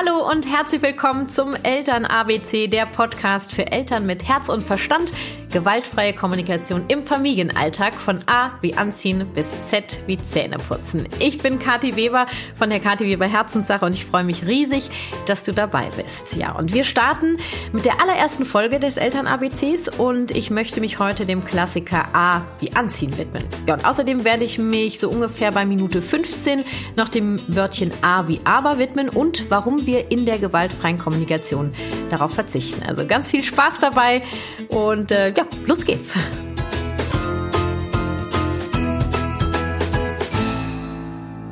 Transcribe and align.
Hallo 0.00 0.26
und 0.30 0.50
herzlich 0.50 0.80
willkommen 0.80 1.28
zum 1.28 1.54
Eltern 1.62 2.06
ABC, 2.06 2.68
der 2.68 2.86
Podcast 2.86 3.52
für 3.52 3.70
Eltern 3.70 4.06
mit 4.06 4.26
Herz 4.26 4.48
und 4.48 4.62
Verstand, 4.62 5.12
gewaltfreie 5.50 6.12
Kommunikation 6.12 6.84
im 6.88 7.04
Familienalltag 7.04 7.94
von 7.94 8.20
A 8.26 8.52
wie 8.60 8.74
Anziehen 8.74 9.26
bis 9.34 9.48
Z 9.62 10.02
wie 10.06 10.16
Zähneputzen. 10.16 11.08
Ich 11.18 11.38
bin 11.38 11.58
Kathi 11.58 11.96
Weber 11.96 12.26
von 12.54 12.70
der 12.70 12.80
Kathi 12.80 13.04
Weber 13.04 13.26
Herzenssache 13.26 13.84
und 13.84 13.92
ich 13.92 14.04
freue 14.04 14.24
mich 14.24 14.46
riesig, 14.46 14.90
dass 15.26 15.42
du 15.44 15.52
dabei 15.52 15.88
bist. 15.96 16.36
Ja, 16.36 16.52
und 16.52 16.72
wir 16.72 16.84
starten 16.84 17.36
mit 17.72 17.84
der 17.84 18.00
allerersten 18.00 18.44
Folge 18.44 18.78
des 18.78 18.96
Eltern 18.96 19.26
ABCs 19.26 19.88
und 19.88 20.30
ich 20.30 20.50
möchte 20.50 20.80
mich 20.80 20.98
heute 20.98 21.26
dem 21.26 21.44
Klassiker 21.44 22.08
A 22.14 22.42
wie 22.60 22.72
Anziehen 22.74 23.16
widmen. 23.18 23.42
Ja, 23.66 23.74
und 23.74 23.84
außerdem 23.84 24.24
werde 24.24 24.44
ich 24.44 24.58
mich 24.58 25.00
so 25.00 25.10
ungefähr 25.10 25.52
bei 25.52 25.64
Minute 25.64 26.02
15 26.02 26.64
noch 26.96 27.08
dem 27.08 27.40
Wörtchen 27.48 27.90
A 28.02 28.28
wie 28.28 28.40
Aber 28.44 28.78
widmen 28.78 29.08
und 29.08 29.50
warum 29.50 29.86
wir 29.86 30.10
in 30.10 30.24
der 30.24 30.38
gewaltfreien 30.38 30.98
Kommunikation 30.98 31.72
darauf 32.08 32.34
verzichten. 32.34 32.82
Also 32.82 33.06
ganz 33.06 33.30
viel 33.30 33.42
Spaß 33.42 33.78
dabei 33.78 34.22
und 34.68 35.10
äh, 35.10 35.32
ja, 35.40 35.46
los 35.66 35.84
geht's. 35.84 36.16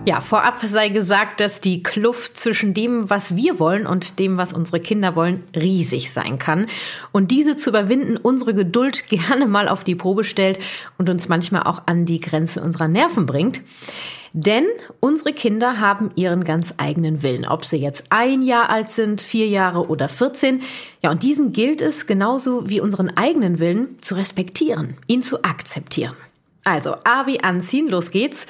Ja, 0.05 0.23
vorab 0.23 0.59
sei 0.65 0.89
gesagt, 0.89 1.41
dass 1.41 1.61
die 1.61 1.83
Kluft 1.83 2.39
zwischen 2.39 2.73
dem, 2.73 3.11
was 3.11 3.37
wir 3.37 3.59
wollen 3.59 3.87
und 3.87 4.19
dem, 4.19 4.39
was 4.39 4.55
unsere 4.55 4.81
Kinder 4.81 5.17
wollen, 5.17 5.45
riesig 5.55 6.11
sein 6.11 6.39
kann. 6.39 6.67
Und 7.13 7.31
diese 7.31 7.57
zu 7.57 7.69
überwinden 7.69 8.17
unsere 8.17 8.55
Geduld 8.55 9.07
gerne 9.09 9.47
mal 9.47 9.69
auf 9.69 9.85
die 9.85 9.95
Probe 9.95 10.25
stellt 10.25 10.59
und 10.97 11.11
uns 11.11 11.29
manchmal 11.29 11.65
auch 11.65 11.83
an 11.87 12.07
die 12.07 12.21
Grenze 12.21 12.63
unserer 12.63 12.89
Nerven 12.89 13.27
bringt. 13.27 13.61
Denn 14.33 14.67
unsere 15.01 15.33
Kinder 15.33 15.81
haben 15.81 16.11
ihren 16.15 16.45
ganz 16.45 16.75
eigenen 16.77 17.23
Willen, 17.23 17.47
ob 17.47 17.65
sie 17.65 17.79
jetzt 17.79 18.05
ein 18.11 18.43
Jahr 18.43 18.71
alt 18.71 18.91
sind, 18.91 19.21
vier 19.21 19.47
Jahre 19.49 19.89
oder 19.89 20.09
14. 20.09 20.63
Ja, 21.03 21.11
und 21.11 21.23
diesen 21.23 21.53
gilt 21.53 21.81
es 21.81 22.07
genauso 22.07 22.69
wie 22.69 22.81
unseren 22.81 23.17
eigenen 23.17 23.59
Willen 23.61 23.99
zu 24.01 24.15
respektieren, 24.15 24.97
ihn 25.07 25.23
zu 25.23 25.45
akzeptieren. 25.45 26.17
Also, 26.65 26.95
A 27.05 27.27
wie 27.27 27.41
anziehen, 27.41 27.89
los 27.89 28.11
geht's. 28.11 28.47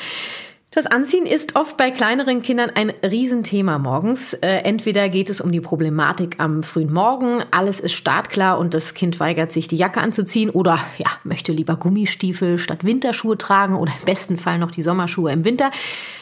Das 0.70 0.84
Anziehen 0.84 1.24
ist 1.24 1.56
oft 1.56 1.78
bei 1.78 1.90
kleineren 1.90 2.42
Kindern 2.42 2.70
ein 2.74 2.92
Riesenthema 3.02 3.78
morgens. 3.78 4.34
Äh, 4.34 4.48
entweder 4.64 5.08
geht 5.08 5.30
es 5.30 5.40
um 5.40 5.50
die 5.50 5.62
Problematik 5.62 6.34
am 6.38 6.62
frühen 6.62 6.92
Morgen, 6.92 7.42
alles 7.52 7.80
ist 7.80 7.94
startklar 7.94 8.58
und 8.58 8.74
das 8.74 8.92
Kind 8.92 9.18
weigert 9.18 9.50
sich, 9.50 9.66
die 9.66 9.76
Jacke 9.76 10.02
anzuziehen 10.02 10.50
oder 10.50 10.78
ja, 10.98 11.06
möchte 11.24 11.52
lieber 11.52 11.76
Gummistiefel 11.76 12.58
statt 12.58 12.84
Winterschuhe 12.84 13.38
tragen 13.38 13.76
oder 13.76 13.92
im 13.98 14.04
besten 14.04 14.36
Fall 14.36 14.58
noch 14.58 14.70
die 14.70 14.82
Sommerschuhe 14.82 15.32
im 15.32 15.46
Winter. 15.46 15.70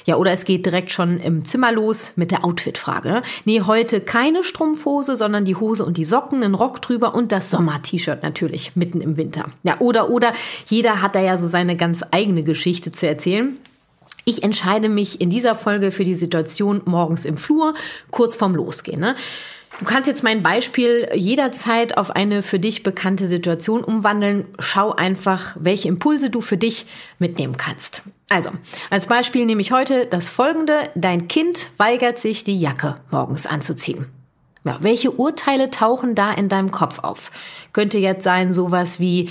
Ja, 0.04 0.14
oder 0.14 0.30
es 0.30 0.44
geht 0.44 0.64
direkt 0.64 0.92
schon 0.92 1.18
im 1.18 1.44
Zimmer 1.44 1.72
los 1.72 2.12
mit 2.14 2.30
der 2.30 2.44
Outfit-Frage. 2.44 3.08
Ne? 3.08 3.22
Nee, 3.46 3.62
heute 3.62 4.00
keine 4.00 4.44
Strumpfhose, 4.44 5.16
sondern 5.16 5.44
die 5.44 5.56
Hose 5.56 5.84
und 5.84 5.96
die 5.96 6.04
Socken, 6.04 6.44
einen 6.44 6.54
Rock 6.54 6.80
drüber 6.82 7.16
und 7.16 7.32
das 7.32 7.50
Sommer-T-Shirt 7.50 8.22
natürlich 8.22 8.76
mitten 8.76 9.00
im 9.00 9.16
Winter. 9.16 9.46
Ja, 9.64 9.80
oder, 9.80 10.08
oder 10.08 10.32
jeder 10.66 11.02
hat 11.02 11.16
da 11.16 11.20
ja 11.20 11.36
so 11.36 11.48
seine 11.48 11.74
ganz 11.76 12.04
eigene 12.12 12.44
Geschichte 12.44 12.92
zu 12.92 13.08
erzählen. 13.08 13.58
Ich 14.28 14.42
entscheide 14.42 14.88
mich 14.88 15.20
in 15.20 15.30
dieser 15.30 15.54
Folge 15.54 15.92
für 15.92 16.02
die 16.02 16.16
Situation 16.16 16.82
morgens 16.84 17.24
im 17.24 17.36
Flur, 17.36 17.74
kurz 18.10 18.34
vorm 18.34 18.56
Losgehen. 18.56 19.00
Ne? 19.00 19.14
Du 19.78 19.84
kannst 19.84 20.08
jetzt 20.08 20.24
mein 20.24 20.42
Beispiel 20.42 21.08
jederzeit 21.14 21.96
auf 21.96 22.10
eine 22.10 22.42
für 22.42 22.58
dich 22.58 22.82
bekannte 22.82 23.28
Situation 23.28 23.84
umwandeln. 23.84 24.46
Schau 24.58 24.92
einfach, 24.92 25.54
welche 25.60 25.86
Impulse 25.86 26.28
du 26.28 26.40
für 26.40 26.56
dich 26.56 26.86
mitnehmen 27.20 27.56
kannst. 27.56 28.02
Also, 28.28 28.50
als 28.90 29.06
Beispiel 29.06 29.46
nehme 29.46 29.60
ich 29.60 29.70
heute 29.70 30.06
das 30.06 30.28
folgende. 30.28 30.90
Dein 30.96 31.28
Kind 31.28 31.70
weigert 31.76 32.18
sich, 32.18 32.42
die 32.42 32.58
Jacke 32.58 32.96
morgens 33.12 33.46
anzuziehen. 33.46 34.06
Ja, 34.64 34.78
welche 34.80 35.12
Urteile 35.12 35.70
tauchen 35.70 36.16
da 36.16 36.32
in 36.32 36.48
deinem 36.48 36.72
Kopf 36.72 36.98
auf? 36.98 37.30
Könnte 37.72 37.98
jetzt 37.98 38.24
sein 38.24 38.52
sowas 38.52 38.98
wie, 38.98 39.30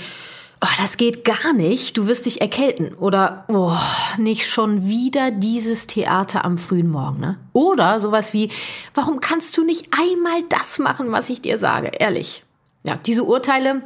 oh, 0.60 0.68
das 0.80 0.96
geht 0.96 1.24
gar 1.24 1.52
nicht, 1.52 1.96
du 1.96 2.06
wirst 2.06 2.26
dich 2.26 2.40
erkälten. 2.40 2.94
Oder, 2.94 3.44
oh, 3.48 3.76
nicht 4.18 4.48
schon 4.48 4.86
wieder 4.86 5.30
dieses 5.30 5.86
Theater 5.86 6.44
am 6.44 6.58
frühen 6.58 6.90
Morgen, 6.90 7.20
ne? 7.20 7.38
Oder 7.52 8.00
sowas 8.00 8.32
wie, 8.32 8.50
warum 8.94 9.20
kannst 9.20 9.56
du 9.56 9.64
nicht 9.64 9.88
einmal 9.92 10.42
das 10.48 10.78
machen, 10.78 11.12
was 11.12 11.30
ich 11.30 11.40
dir 11.40 11.58
sage? 11.58 11.90
Ehrlich. 11.98 12.44
Ja, 12.84 12.96
diese 13.04 13.24
Urteile, 13.24 13.82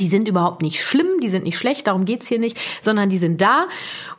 die 0.00 0.08
sind 0.08 0.28
überhaupt 0.28 0.62
nicht 0.62 0.84
schlimm, 0.84 1.20
die 1.22 1.28
sind 1.28 1.44
nicht 1.44 1.58
schlecht, 1.58 1.86
darum 1.86 2.04
geht's 2.04 2.28
hier 2.28 2.38
nicht, 2.38 2.58
sondern 2.82 3.08
die 3.08 3.16
sind 3.16 3.40
da 3.40 3.68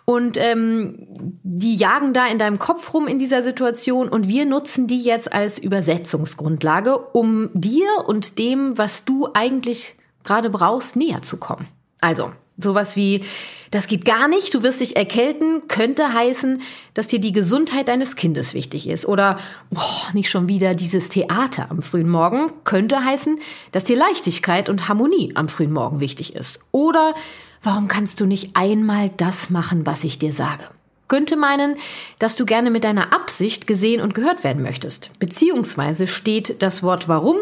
und 0.06 0.38
ähm, 0.38 1.08
die 1.44 1.76
jagen 1.76 2.14
da 2.14 2.28
in 2.28 2.40
deinem 2.40 2.58
Kopf 2.58 2.94
rum 2.94 3.08
in 3.08 3.20
dieser 3.20 3.44
Situation 3.44 4.10
und 4.10 4.28
wir 4.28 4.46
nutzen 4.46 4.88
die 4.88 5.02
jetzt 5.02 5.32
als 5.32 5.60
Übersetzungsgrundlage, 5.60 6.98
um 6.98 7.50
dir 7.54 7.88
und 8.08 8.40
dem, 8.40 8.78
was 8.78 9.06
du 9.06 9.30
eigentlich 9.34 9.96
gerade 10.24 10.50
brauchst, 10.50 10.96
näher 10.96 11.22
zu 11.22 11.38
kommen. 11.38 11.68
Also, 12.02 12.32
sowas 12.58 12.96
wie, 12.96 13.24
das 13.72 13.88
geht 13.88 14.06
gar 14.06 14.28
nicht, 14.28 14.54
du 14.54 14.64
wirst 14.64 14.82
dich 14.82 14.96
erkälten, 14.96 15.68
könnte 15.68 16.14
heißen, 16.14 16.62
dass 16.94 17.08
dir 17.08 17.20
die 17.20 17.32
Gesundheit 17.32 17.90
deines 17.90 18.16
Kindes 18.16 18.54
wichtig 18.54 18.90
ist. 18.90 19.06
Oder, 19.06 19.38
boah, 19.70 20.14
nicht 20.14 20.30
schon 20.30 20.50
wieder 20.50 20.76
dieses 20.76 21.10
Theater 21.10 21.68
am 21.70 21.82
frühen 21.82 22.10
Morgen, 22.10 22.52
könnte 22.64 23.04
heißen, 23.04 23.40
dass 23.72 23.84
dir 23.84 23.98
Leichtigkeit 23.98 24.70
und 24.70 24.88
Harmonie 24.88 25.32
am 25.36 25.48
frühen 25.48 25.74
Morgen 25.74 26.00
wichtig 26.00 26.36
ist. 26.36 26.60
Oder, 26.72 27.14
warum 27.62 27.88
kannst 27.88 28.20
du 28.20 28.26
nicht 28.26 28.56
einmal 28.56 29.10
das 29.18 29.50
machen, 29.50 29.86
was 29.86 30.04
ich 30.04 30.20
dir 30.20 30.34
sage? 30.34 30.66
Könnte 31.08 31.38
meinen, 31.38 31.78
dass 32.20 32.36
du 32.36 32.46
gerne 32.46 32.70
mit 32.70 32.84
deiner 32.84 33.14
Absicht 33.14 33.66
gesehen 33.66 34.02
und 34.02 34.14
gehört 34.14 34.44
werden 34.44 34.62
möchtest. 34.62 35.12
Beziehungsweise 35.20 36.06
steht 36.06 36.62
das 36.62 36.84
Wort 36.84 37.08
warum 37.08 37.38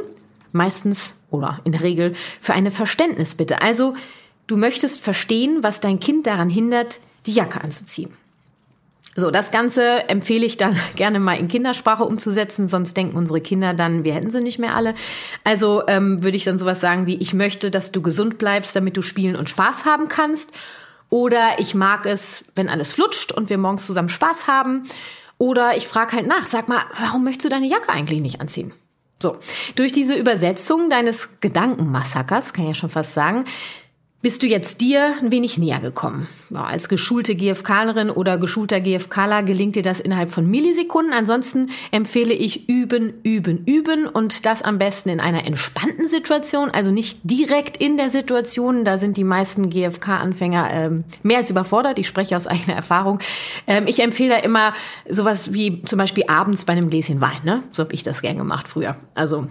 meistens 0.51 1.13
oder 1.31 1.59
in 1.63 1.71
der 1.71 1.81
Regel 1.81 2.13
für 2.39 2.53
eine 2.53 2.71
Verständnisbitte. 2.71 3.61
Also, 3.61 3.95
Du 4.47 4.57
möchtest 4.57 4.99
verstehen, 4.99 5.63
was 5.63 5.79
dein 5.79 5.99
Kind 5.99 6.27
daran 6.27 6.49
hindert, 6.49 6.99
die 7.25 7.33
Jacke 7.33 7.61
anzuziehen. 7.61 8.11
So, 9.17 9.31
das 9.31 9.51
Ganze 9.51 10.09
empfehle 10.09 10.45
ich 10.45 10.57
dann 10.57 10.75
gerne 10.95 11.19
mal 11.19 11.39
in 11.39 11.47
Kindersprache 11.47 12.03
umzusetzen, 12.03 12.67
sonst 12.67 12.97
denken 12.97 13.15
unsere 13.15 13.39
Kinder 13.39 13.73
dann, 13.73 14.03
wir 14.03 14.13
hätten 14.13 14.29
sie 14.29 14.41
nicht 14.41 14.59
mehr 14.59 14.75
alle. 14.75 14.93
Also 15.43 15.83
ähm, 15.87 16.21
würde 16.21 16.37
ich 16.37 16.43
dann 16.43 16.57
sowas 16.57 16.81
sagen 16.81 17.07
wie, 17.07 17.15
ich 17.15 17.33
möchte, 17.33 17.71
dass 17.71 17.91
du 17.91 18.01
gesund 18.01 18.37
bleibst, 18.37 18.75
damit 18.75 18.97
du 18.97 19.01
spielen 19.01 19.35
und 19.35 19.49
Spaß 19.49 19.85
haben 19.85 20.09
kannst. 20.09 20.51
Oder 21.09 21.59
ich 21.59 21.75
mag 21.75 22.05
es, 22.05 22.43
wenn 22.55 22.67
alles 22.67 22.91
flutscht 22.91 23.31
und 23.31 23.49
wir 23.49 23.57
morgens 23.57 23.85
zusammen 23.85 24.09
Spaß 24.09 24.47
haben. 24.47 24.83
Oder 25.37 25.77
ich 25.77 25.87
frage 25.87 26.17
halt 26.17 26.27
nach, 26.27 26.45
sag 26.45 26.67
mal, 26.67 26.83
warum 26.99 27.23
möchtest 27.23 27.45
du 27.45 27.49
deine 27.49 27.67
Jacke 27.67 27.89
eigentlich 27.89 28.21
nicht 28.21 28.41
anziehen? 28.41 28.73
So, 29.21 29.37
durch 29.75 29.93
diese 29.93 30.15
Übersetzung 30.15 30.89
deines 30.89 31.29
Gedankenmassakers, 31.39 32.51
kann 32.51 32.65
ich 32.65 32.69
ja 32.69 32.75
schon 32.75 32.89
fast 32.89 33.13
sagen, 33.13 33.45
bist 34.25 34.41
du 34.41 34.47
jetzt 34.47 34.81
dir 34.81 35.13
ein 35.21 35.31
wenig 35.31 35.59
näher 35.59 35.79
gekommen. 35.79 36.27
Ja, 36.49 36.63
als 36.63 36.89
geschulte 36.89 37.35
GFKlerin 37.35 38.09
oder 38.09 38.39
geschulter 38.39 38.81
GFKler 38.81 39.43
gelingt 39.43 39.75
dir 39.75 39.83
das 39.83 39.99
innerhalb 39.99 40.31
von 40.31 40.49
Millisekunden. 40.49 41.13
Ansonsten 41.13 41.69
empfehle 41.91 42.33
ich 42.33 42.67
üben, 42.67 43.13
üben, 43.21 43.63
üben 43.67 44.07
und 44.07 44.47
das 44.47 44.63
am 44.63 44.79
besten 44.79 45.09
in 45.09 45.19
einer 45.19 45.45
entspannten 45.45 46.07
Situation, 46.07 46.71
also 46.71 46.89
nicht 46.89 47.19
direkt 47.21 47.77
in 47.77 47.97
der 47.97 48.09
Situation. 48.09 48.83
Da 48.83 48.97
sind 48.97 49.17
die 49.17 49.23
meisten 49.23 49.69
GFK-Anfänger 49.69 50.73
ähm, 50.73 51.03
mehr 51.21 51.37
als 51.37 51.51
überfordert. 51.51 51.99
Ich 51.99 52.07
spreche 52.07 52.35
aus 52.35 52.47
eigener 52.47 52.77
Erfahrung. 52.77 53.19
Ähm, 53.67 53.85
ich 53.85 54.01
empfehle 54.01 54.29
da 54.29 54.37
immer 54.37 54.73
sowas 55.07 55.53
wie 55.53 55.83
zum 55.83 55.99
Beispiel 55.99 56.23
abends 56.27 56.65
bei 56.65 56.73
einem 56.73 56.89
Gläschen 56.89 57.21
Wein. 57.21 57.41
Ne? 57.43 57.61
So 57.69 57.83
habe 57.83 57.93
ich 57.93 58.01
das 58.01 58.23
gern 58.23 58.39
gemacht 58.39 58.67
früher. 58.67 58.95
Also 59.13 59.45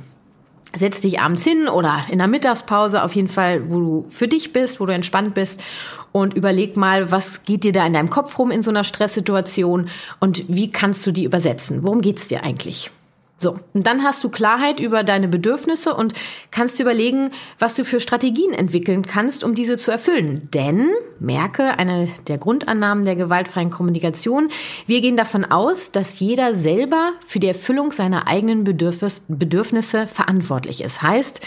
setz 0.74 1.00
dich 1.00 1.20
abends 1.20 1.44
hin 1.44 1.68
oder 1.68 2.04
in 2.10 2.18
der 2.18 2.26
Mittagspause 2.26 3.02
auf 3.02 3.14
jeden 3.14 3.28
Fall, 3.28 3.70
wo 3.70 3.78
du 3.78 4.06
für 4.08 4.28
dich 4.28 4.52
bist, 4.52 4.80
wo 4.80 4.86
du 4.86 4.92
entspannt 4.92 5.34
bist 5.34 5.62
und 6.12 6.34
überleg 6.34 6.76
mal, 6.76 7.10
was 7.10 7.44
geht 7.44 7.64
dir 7.64 7.72
da 7.72 7.86
in 7.86 7.92
deinem 7.92 8.10
Kopf 8.10 8.38
rum 8.38 8.50
in 8.50 8.62
so 8.62 8.70
einer 8.70 8.84
Stresssituation 8.84 9.88
und 10.20 10.44
wie 10.48 10.70
kannst 10.70 11.06
du 11.06 11.12
die 11.12 11.24
übersetzen? 11.24 11.82
Worum 11.82 12.00
geht's 12.00 12.28
dir 12.28 12.44
eigentlich? 12.44 12.90
So, 13.40 13.58
und 13.74 13.86
dann 13.86 14.02
hast 14.02 14.24
du 14.24 14.30
Klarheit 14.30 14.80
über 14.80 15.04
deine 15.04 15.28
Bedürfnisse 15.28 15.94
und 15.94 16.14
kannst 16.50 16.80
überlegen, 16.80 17.30
was 17.58 17.74
du 17.74 17.84
für 17.84 18.00
Strategien 18.00 18.54
entwickeln 18.54 19.04
kannst, 19.04 19.44
um 19.44 19.54
diese 19.54 19.76
zu 19.76 19.90
erfüllen. 19.90 20.48
Denn, 20.54 20.90
merke, 21.18 21.78
eine 21.78 22.08
der 22.26 22.38
Grundannahmen 22.38 23.04
der 23.04 23.16
gewaltfreien 23.16 23.70
Kommunikation, 23.70 24.48
wir 24.86 25.00
gehen 25.00 25.16
davon 25.16 25.44
aus, 25.44 25.90
dass 25.92 26.20
jeder 26.20 26.54
selber 26.54 27.12
für 27.26 27.38
die 27.38 27.48
Erfüllung 27.48 27.90
seiner 27.90 28.28
eigenen 28.28 28.64
Bedürfnis, 28.64 29.22
Bedürfnisse 29.28 30.06
verantwortlich 30.06 30.82
ist. 30.82 31.02
Heißt, 31.02 31.40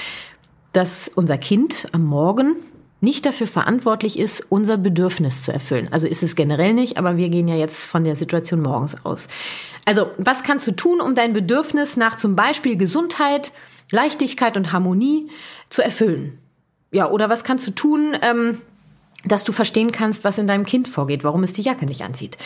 dass 0.73 1.09
unser 1.15 1.39
Kind 1.39 1.87
am 1.93 2.03
Morgen 2.03 2.57
nicht 2.99 3.25
dafür 3.25 3.47
verantwortlich 3.47 4.17
ist, 4.17 4.44
unser 4.49 4.77
Bedürfnis 4.77 5.44
zu 5.44 5.53
erfüllen. 5.53 5.88
Also 5.91 6.07
ist 6.07 6.23
es 6.23 6.35
generell 6.35 6.73
nicht, 6.73 6.97
aber 6.97 7.17
wir 7.17 7.29
gehen 7.29 7.47
ja 7.47 7.55
jetzt 7.55 7.85
von 7.85 8.03
der 8.03 8.15
Situation 8.15 8.61
morgens 8.61 9.05
aus. 9.05 9.27
Also 9.85 10.11
was 10.17 10.44
kannst 10.44 10.65
du 10.67 10.71
tun, 10.71 10.99
um 10.99 11.13
dein 11.13 11.33
Bedürfnis 11.33 11.95
nach 11.95 12.15
zum 12.15 12.35
Beispiel 12.35 12.75
Gesundheit, 12.75 13.51
Leichtigkeit 13.91 14.57
und 14.57 14.73
Harmonie 14.73 15.29
zu 15.69 15.81
erfüllen? 15.83 16.39
Ja, 16.91 17.11
oder 17.11 17.29
was 17.29 17.44
kannst 17.44 17.67
du 17.67 17.71
tun, 17.71 18.15
ähm, 18.21 18.61
dass 19.25 19.44
du 19.44 19.51
verstehen 19.51 19.91
kannst, 19.91 20.23
was 20.23 20.38
in 20.38 20.47
deinem 20.47 20.65
Kind 20.65 20.88
vorgeht, 20.88 21.23
warum 21.23 21.44
es 21.44 21.53
die 21.53 21.61
Jacke 21.61 21.85
nicht 21.85 22.01
anzieht. 22.01 22.38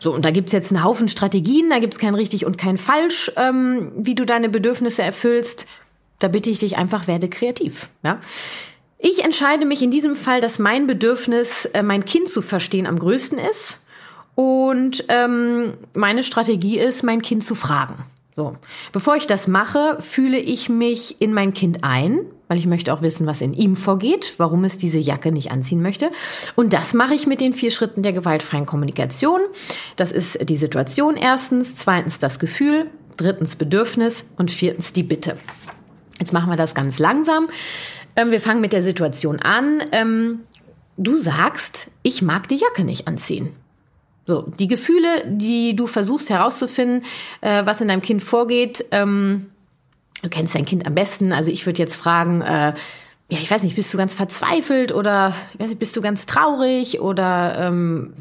So, 0.00 0.12
und 0.12 0.24
da 0.24 0.30
gibt's 0.30 0.52
jetzt 0.52 0.72
einen 0.72 0.84
Haufen 0.84 1.08
Strategien, 1.08 1.70
da 1.70 1.78
gibt's 1.78 1.98
kein 1.98 2.14
richtig 2.14 2.44
und 2.46 2.58
kein 2.58 2.76
falsch, 2.76 3.32
ähm, 3.36 3.92
wie 3.96 4.14
du 4.14 4.24
deine 4.24 4.48
Bedürfnisse 4.48 5.02
erfüllst. 5.02 5.66
Da 6.18 6.28
bitte 6.28 6.50
ich 6.50 6.58
dich 6.58 6.76
einfach, 6.76 7.06
werde 7.06 7.28
kreativ. 7.28 7.88
Ja? 8.02 8.20
Ich 8.98 9.24
entscheide 9.24 9.66
mich 9.66 9.82
in 9.82 9.90
diesem 9.90 10.16
Fall, 10.16 10.40
dass 10.40 10.58
mein 10.58 10.86
Bedürfnis, 10.86 11.66
äh, 11.66 11.82
mein 11.82 12.04
Kind 12.04 12.28
zu 12.28 12.42
verstehen, 12.42 12.86
am 12.86 12.98
größten 12.98 13.38
ist. 13.38 13.80
Und 14.34 15.04
ähm, 15.08 15.74
meine 15.94 16.22
Strategie 16.22 16.78
ist, 16.78 17.02
mein 17.02 17.22
Kind 17.22 17.42
zu 17.42 17.54
fragen. 17.54 18.04
So. 18.36 18.54
Bevor 18.92 19.16
ich 19.16 19.26
das 19.26 19.48
mache, 19.48 19.96
fühle 20.00 20.38
ich 20.38 20.68
mich 20.68 21.20
in 21.20 21.32
mein 21.32 21.54
Kind 21.54 21.84
ein, 21.84 22.20
weil 22.48 22.58
ich 22.58 22.66
möchte 22.66 22.92
auch 22.92 23.00
wissen, 23.00 23.26
was 23.26 23.40
in 23.40 23.54
ihm 23.54 23.74
vorgeht, 23.74 24.34
warum 24.36 24.64
es 24.64 24.76
diese 24.76 24.98
Jacke 24.98 25.32
nicht 25.32 25.50
anziehen 25.50 25.80
möchte. 25.80 26.10
Und 26.54 26.74
das 26.74 26.92
mache 26.92 27.14
ich 27.14 27.26
mit 27.26 27.40
den 27.40 27.54
vier 27.54 27.70
Schritten 27.70 28.02
der 28.02 28.12
gewaltfreien 28.12 28.66
Kommunikation. 28.66 29.40
Das 29.96 30.12
ist 30.12 30.48
die 30.48 30.56
Situation 30.58 31.16
erstens, 31.16 31.76
zweitens 31.76 32.18
das 32.18 32.38
Gefühl, 32.38 32.90
drittens 33.16 33.56
Bedürfnis 33.56 34.26
und 34.36 34.50
viertens 34.50 34.92
die 34.92 35.02
Bitte. 35.02 35.38
Jetzt 36.18 36.34
machen 36.34 36.50
wir 36.50 36.56
das 36.56 36.74
ganz 36.74 36.98
langsam. 36.98 37.46
Ähm, 38.16 38.30
wir 38.30 38.40
fangen 38.40 38.60
mit 38.60 38.72
der 38.72 38.82
Situation 38.82 39.40
an. 39.40 39.82
Ähm, 39.92 40.40
du 40.96 41.16
sagst, 41.16 41.90
ich 42.02 42.22
mag 42.22 42.48
die 42.48 42.56
Jacke 42.56 42.84
nicht 42.84 43.06
anziehen. 43.06 43.54
So, 44.26 44.42
die 44.58 44.66
Gefühle, 44.66 45.24
die 45.26 45.76
du 45.76 45.86
versuchst 45.86 46.30
herauszufinden, 46.30 47.04
äh, 47.42 47.64
was 47.64 47.80
in 47.80 47.88
deinem 47.88 48.02
Kind 48.02 48.24
vorgeht, 48.24 48.84
ähm, 48.90 49.50
du 50.22 50.28
kennst 50.28 50.54
dein 50.54 50.64
Kind 50.64 50.86
am 50.86 50.94
besten. 50.94 51.32
Also 51.32 51.52
ich 51.52 51.64
würde 51.64 51.78
jetzt 51.78 51.94
fragen, 51.94 52.40
äh, 52.40 52.74
ja, 53.28 53.38
ich 53.38 53.50
weiß 53.50 53.62
nicht, 53.62 53.76
bist 53.76 53.92
du 53.92 53.98
ganz 53.98 54.14
verzweifelt 54.14 54.92
oder 54.92 55.34
ich 55.54 55.60
weiß 55.60 55.68
nicht, 55.68 55.78
bist 55.78 55.96
du 55.96 56.00
ganz 56.00 56.26
traurig 56.26 57.00
oder 57.00 57.56
ähm, 57.58 58.14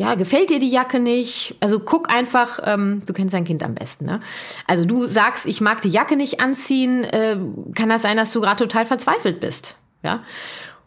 ja, 0.00 0.14
gefällt 0.14 0.48
dir 0.48 0.60
die 0.60 0.70
Jacke 0.70 0.98
nicht? 0.98 1.56
Also 1.60 1.78
guck 1.78 2.08
einfach, 2.08 2.58
ähm, 2.64 3.02
du 3.04 3.12
kennst 3.12 3.34
dein 3.34 3.44
Kind 3.44 3.62
am 3.62 3.74
besten, 3.74 4.06
ne? 4.06 4.20
Also 4.66 4.86
du 4.86 5.06
sagst, 5.06 5.44
ich 5.44 5.60
mag 5.60 5.82
die 5.82 5.90
Jacke 5.90 6.16
nicht 6.16 6.40
anziehen, 6.40 7.04
äh, 7.04 7.36
kann 7.74 7.90
das 7.90 8.00
sein, 8.00 8.16
dass 8.16 8.32
du 8.32 8.40
gerade 8.40 8.56
total 8.56 8.86
verzweifelt 8.86 9.40
bist, 9.40 9.76
ja? 10.02 10.24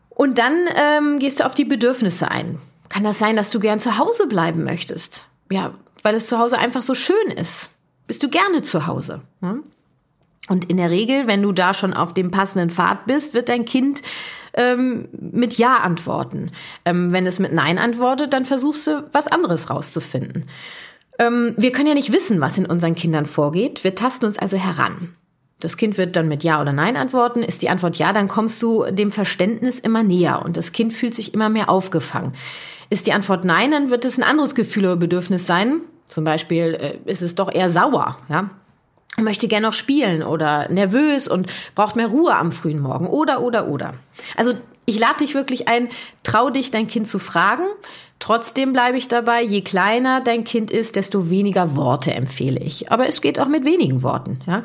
Und 0.09 0.39
dann 0.39 0.55
ähm, 0.75 1.19
gehst 1.19 1.39
du 1.39 1.45
auf 1.45 1.53
die 1.53 1.63
Bedürfnisse 1.63 2.31
ein. 2.31 2.57
Kann 2.89 3.03
das 3.03 3.19
sein, 3.19 3.35
dass 3.35 3.51
du 3.51 3.59
gern 3.59 3.79
zu 3.79 3.99
Hause 3.99 4.25
bleiben 4.25 4.63
möchtest? 4.63 5.27
Ja, 5.51 5.75
weil 6.01 6.15
es 6.15 6.25
zu 6.25 6.39
Hause 6.39 6.57
einfach 6.57 6.81
so 6.81 6.95
schön 6.95 7.27
ist. 7.35 7.69
Bist 8.07 8.23
du 8.23 8.29
gerne 8.29 8.63
zu 8.63 8.87
Hause? 8.87 9.21
Hm? 9.41 9.61
Und 10.49 10.71
in 10.71 10.77
der 10.77 10.89
Regel, 10.89 11.27
wenn 11.27 11.43
du 11.43 11.51
da 11.51 11.75
schon 11.75 11.93
auf 11.93 12.15
dem 12.15 12.31
passenden 12.31 12.71
Pfad 12.71 13.05
bist, 13.05 13.35
wird 13.35 13.47
dein 13.49 13.65
Kind 13.65 14.01
ähm, 14.53 15.09
mit 15.11 15.57
Ja 15.57 15.75
antworten. 15.75 16.51
Ähm, 16.85 17.11
wenn 17.11 17.25
es 17.25 17.39
mit 17.39 17.53
Nein 17.53 17.77
antwortet, 17.77 18.33
dann 18.33 18.45
versuchst 18.45 18.87
du 18.87 19.07
was 19.11 19.27
anderes 19.27 19.69
rauszufinden. 19.69 20.45
Ähm, 21.19 21.53
wir 21.57 21.71
können 21.71 21.87
ja 21.87 21.93
nicht 21.93 22.11
wissen, 22.11 22.41
was 22.41 22.57
in 22.57 22.65
unseren 22.65 22.95
Kindern 22.95 23.25
vorgeht. 23.25 23.83
Wir 23.83 23.95
tasten 23.95 24.25
uns 24.25 24.39
also 24.39 24.57
heran. 24.57 25.15
Das 25.59 25.77
Kind 25.77 25.97
wird 25.97 26.15
dann 26.15 26.27
mit 26.27 26.43
Ja 26.43 26.61
oder 26.61 26.73
Nein 26.73 26.97
antworten. 26.97 27.41
Ist 27.41 27.61
die 27.61 27.69
Antwort 27.69 27.97
Ja, 27.97 28.11
dann 28.13 28.27
kommst 28.27 28.61
du 28.61 28.85
dem 28.91 29.11
Verständnis 29.11 29.79
immer 29.79 30.03
näher 30.03 30.41
und 30.43 30.57
das 30.57 30.71
Kind 30.71 30.93
fühlt 30.93 31.15
sich 31.15 31.33
immer 31.33 31.49
mehr 31.49 31.69
aufgefangen. 31.69 32.33
Ist 32.89 33.07
die 33.07 33.13
Antwort 33.13 33.45
nein, 33.45 33.71
dann 33.71 33.89
wird 33.89 34.05
es 34.05 34.17
ein 34.17 34.23
anderes 34.23 34.55
Gefühl 34.55 34.85
oder 34.85 34.97
Bedürfnis 34.97 35.47
sein. 35.47 35.81
Zum 36.05 36.25
Beispiel 36.25 36.77
äh, 37.05 37.09
ist 37.09 37.21
es 37.21 37.35
doch 37.35 37.51
eher 37.51 37.69
sauer, 37.69 38.17
ja. 38.29 38.49
Möchte 39.17 39.47
gerne 39.47 39.67
noch 39.67 39.73
spielen 39.73 40.23
oder 40.23 40.69
nervös 40.69 41.27
und 41.27 41.51
braucht 41.75 41.95
mehr 41.95 42.07
Ruhe 42.07 42.35
am 42.35 42.51
frühen 42.51 42.79
Morgen 42.79 43.07
oder, 43.07 43.41
oder, 43.41 43.67
oder. 43.67 43.93
Also 44.35 44.53
ich 44.85 44.99
lade 44.99 45.17
dich 45.19 45.35
wirklich 45.35 45.67
ein, 45.67 45.89
trau 46.23 46.49
dich, 46.49 46.71
dein 46.71 46.87
Kind 46.87 47.07
zu 47.07 47.19
fragen. 47.19 47.63
Trotzdem 48.19 48.73
bleibe 48.73 48.97
ich 48.97 49.07
dabei, 49.07 49.43
je 49.43 49.61
kleiner 49.61 50.21
dein 50.21 50.43
Kind 50.43 50.71
ist, 50.71 50.95
desto 50.95 51.29
weniger 51.29 51.75
Worte 51.75 52.13
empfehle 52.13 52.59
ich. 52.59 52.91
Aber 52.91 53.07
es 53.07 53.21
geht 53.21 53.39
auch 53.39 53.47
mit 53.47 53.65
wenigen 53.65 54.01
Worten. 54.01 54.39
Ja? 54.47 54.63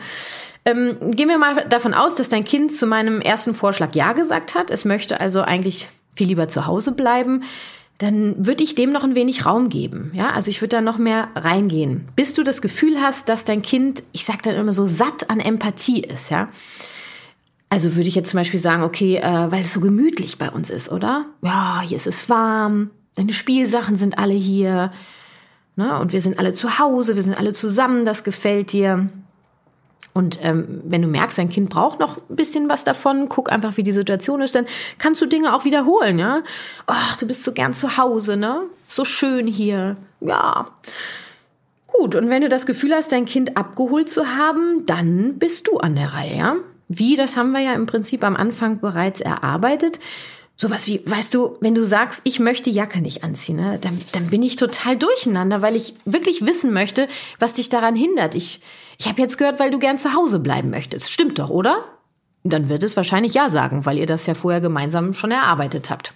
Ähm, 0.64 0.96
gehen 1.10 1.28
wir 1.28 1.38
mal 1.38 1.66
davon 1.68 1.92
aus, 1.92 2.14
dass 2.14 2.28
dein 2.28 2.44
Kind 2.44 2.72
zu 2.72 2.86
meinem 2.86 3.20
ersten 3.20 3.54
Vorschlag 3.54 3.94
Ja 3.94 4.12
gesagt 4.12 4.54
hat. 4.54 4.70
Es 4.70 4.84
möchte 4.84 5.20
also 5.20 5.40
eigentlich 5.42 5.88
viel 6.14 6.28
lieber 6.28 6.48
zu 6.48 6.66
Hause 6.66 6.92
bleiben 6.92 7.42
dann 7.98 8.46
würde 8.46 8.62
ich 8.62 8.76
dem 8.76 8.92
noch 8.92 9.02
ein 9.02 9.16
wenig 9.16 9.44
Raum 9.44 9.68
geben. 9.68 10.12
Ja, 10.14 10.30
also 10.30 10.50
ich 10.50 10.60
würde 10.60 10.76
da 10.76 10.80
noch 10.80 10.98
mehr 10.98 11.28
reingehen, 11.34 12.08
bis 12.14 12.32
du 12.32 12.44
das 12.44 12.62
Gefühl 12.62 13.00
hast, 13.00 13.28
dass 13.28 13.44
dein 13.44 13.60
Kind, 13.60 14.04
ich 14.12 14.24
sage 14.24 14.38
dann 14.44 14.54
immer 14.54 14.72
so 14.72 14.86
satt 14.86 15.28
an 15.30 15.40
Empathie 15.40 16.00
ist. 16.00 16.30
Ja, 16.30 16.48
also 17.70 17.96
würde 17.96 18.08
ich 18.08 18.14
jetzt 18.14 18.30
zum 18.30 18.38
Beispiel 18.38 18.60
sagen, 18.60 18.82
okay, 18.82 19.16
äh, 19.16 19.50
weil 19.50 19.60
es 19.60 19.74
so 19.74 19.80
gemütlich 19.80 20.38
bei 20.38 20.50
uns 20.50 20.70
ist, 20.70 20.90
oder? 20.90 21.26
Ja, 21.42 21.82
hier 21.84 21.96
ist 21.96 22.06
es 22.06 22.30
warm, 22.30 22.90
deine 23.16 23.32
Spielsachen 23.32 23.96
sind 23.96 24.18
alle 24.18 24.34
hier, 24.34 24.92
ne? 25.76 25.98
Und 25.98 26.12
wir 26.12 26.20
sind 26.20 26.38
alle 26.38 26.52
zu 26.52 26.78
Hause, 26.78 27.16
wir 27.16 27.22
sind 27.22 27.36
alle 27.36 27.52
zusammen, 27.52 28.04
das 28.04 28.24
gefällt 28.24 28.72
dir. 28.72 29.08
Und 30.14 30.38
ähm, 30.42 30.80
wenn 30.84 31.02
du 31.02 31.08
merkst, 31.08 31.38
dein 31.38 31.48
Kind 31.48 31.70
braucht 31.70 32.00
noch 32.00 32.16
ein 32.28 32.34
bisschen 32.34 32.68
was 32.68 32.82
davon, 32.82 33.28
guck 33.28 33.52
einfach, 33.52 33.76
wie 33.76 33.84
die 33.84 33.92
Situation 33.92 34.40
ist, 34.40 34.54
dann 34.54 34.66
kannst 34.98 35.20
du 35.20 35.26
Dinge 35.26 35.54
auch 35.54 35.64
wiederholen, 35.64 36.18
ja. 36.18 36.42
Ach, 36.86 37.16
du 37.16 37.26
bist 37.26 37.44
so 37.44 37.52
gern 37.52 37.72
zu 37.72 37.96
Hause, 37.96 38.36
ne? 38.36 38.62
So 38.88 39.04
schön 39.04 39.46
hier. 39.46 39.96
Ja. 40.20 40.66
Gut, 41.86 42.16
und 42.16 42.30
wenn 42.30 42.42
du 42.42 42.48
das 42.48 42.66
Gefühl 42.66 42.94
hast, 42.94 43.12
dein 43.12 43.26
Kind 43.26 43.56
abgeholt 43.56 44.08
zu 44.08 44.36
haben, 44.36 44.86
dann 44.86 45.38
bist 45.38 45.68
du 45.68 45.78
an 45.78 45.94
der 45.94 46.12
Reihe, 46.12 46.36
ja? 46.36 46.56
Wie, 46.88 47.16
das 47.16 47.36
haben 47.36 47.52
wir 47.52 47.60
ja 47.60 47.74
im 47.74 47.86
Prinzip 47.86 48.24
am 48.24 48.34
Anfang 48.34 48.80
bereits 48.80 49.20
erarbeitet. 49.20 50.00
Sowas 50.60 50.88
wie, 50.88 51.00
weißt 51.04 51.32
du, 51.34 51.56
wenn 51.60 51.76
du 51.76 51.84
sagst, 51.84 52.20
ich 52.24 52.40
möchte 52.40 52.68
Jacke 52.68 53.00
nicht 53.00 53.22
anziehen, 53.22 53.56
ne, 53.56 53.78
dann, 53.80 54.00
dann 54.10 54.26
bin 54.26 54.42
ich 54.42 54.56
total 54.56 54.96
durcheinander, 54.96 55.62
weil 55.62 55.76
ich 55.76 55.94
wirklich 56.04 56.44
wissen 56.46 56.72
möchte, 56.72 57.06
was 57.38 57.52
dich 57.52 57.68
daran 57.68 57.94
hindert. 57.94 58.34
Ich, 58.34 58.60
ich 58.98 59.06
habe 59.08 59.22
jetzt 59.22 59.38
gehört, 59.38 59.60
weil 59.60 59.70
du 59.70 59.78
gern 59.78 59.98
zu 59.98 60.14
Hause 60.14 60.40
bleiben 60.40 60.70
möchtest. 60.70 61.12
Stimmt 61.12 61.38
doch, 61.38 61.48
oder? 61.48 61.84
Dann 62.42 62.68
wird 62.68 62.82
es 62.82 62.96
wahrscheinlich 62.96 63.34
ja 63.34 63.48
sagen, 63.48 63.86
weil 63.86 63.98
ihr 63.98 64.06
das 64.06 64.26
ja 64.26 64.34
vorher 64.34 64.60
gemeinsam 64.60 65.14
schon 65.14 65.30
erarbeitet 65.30 65.90
habt. 65.90 66.12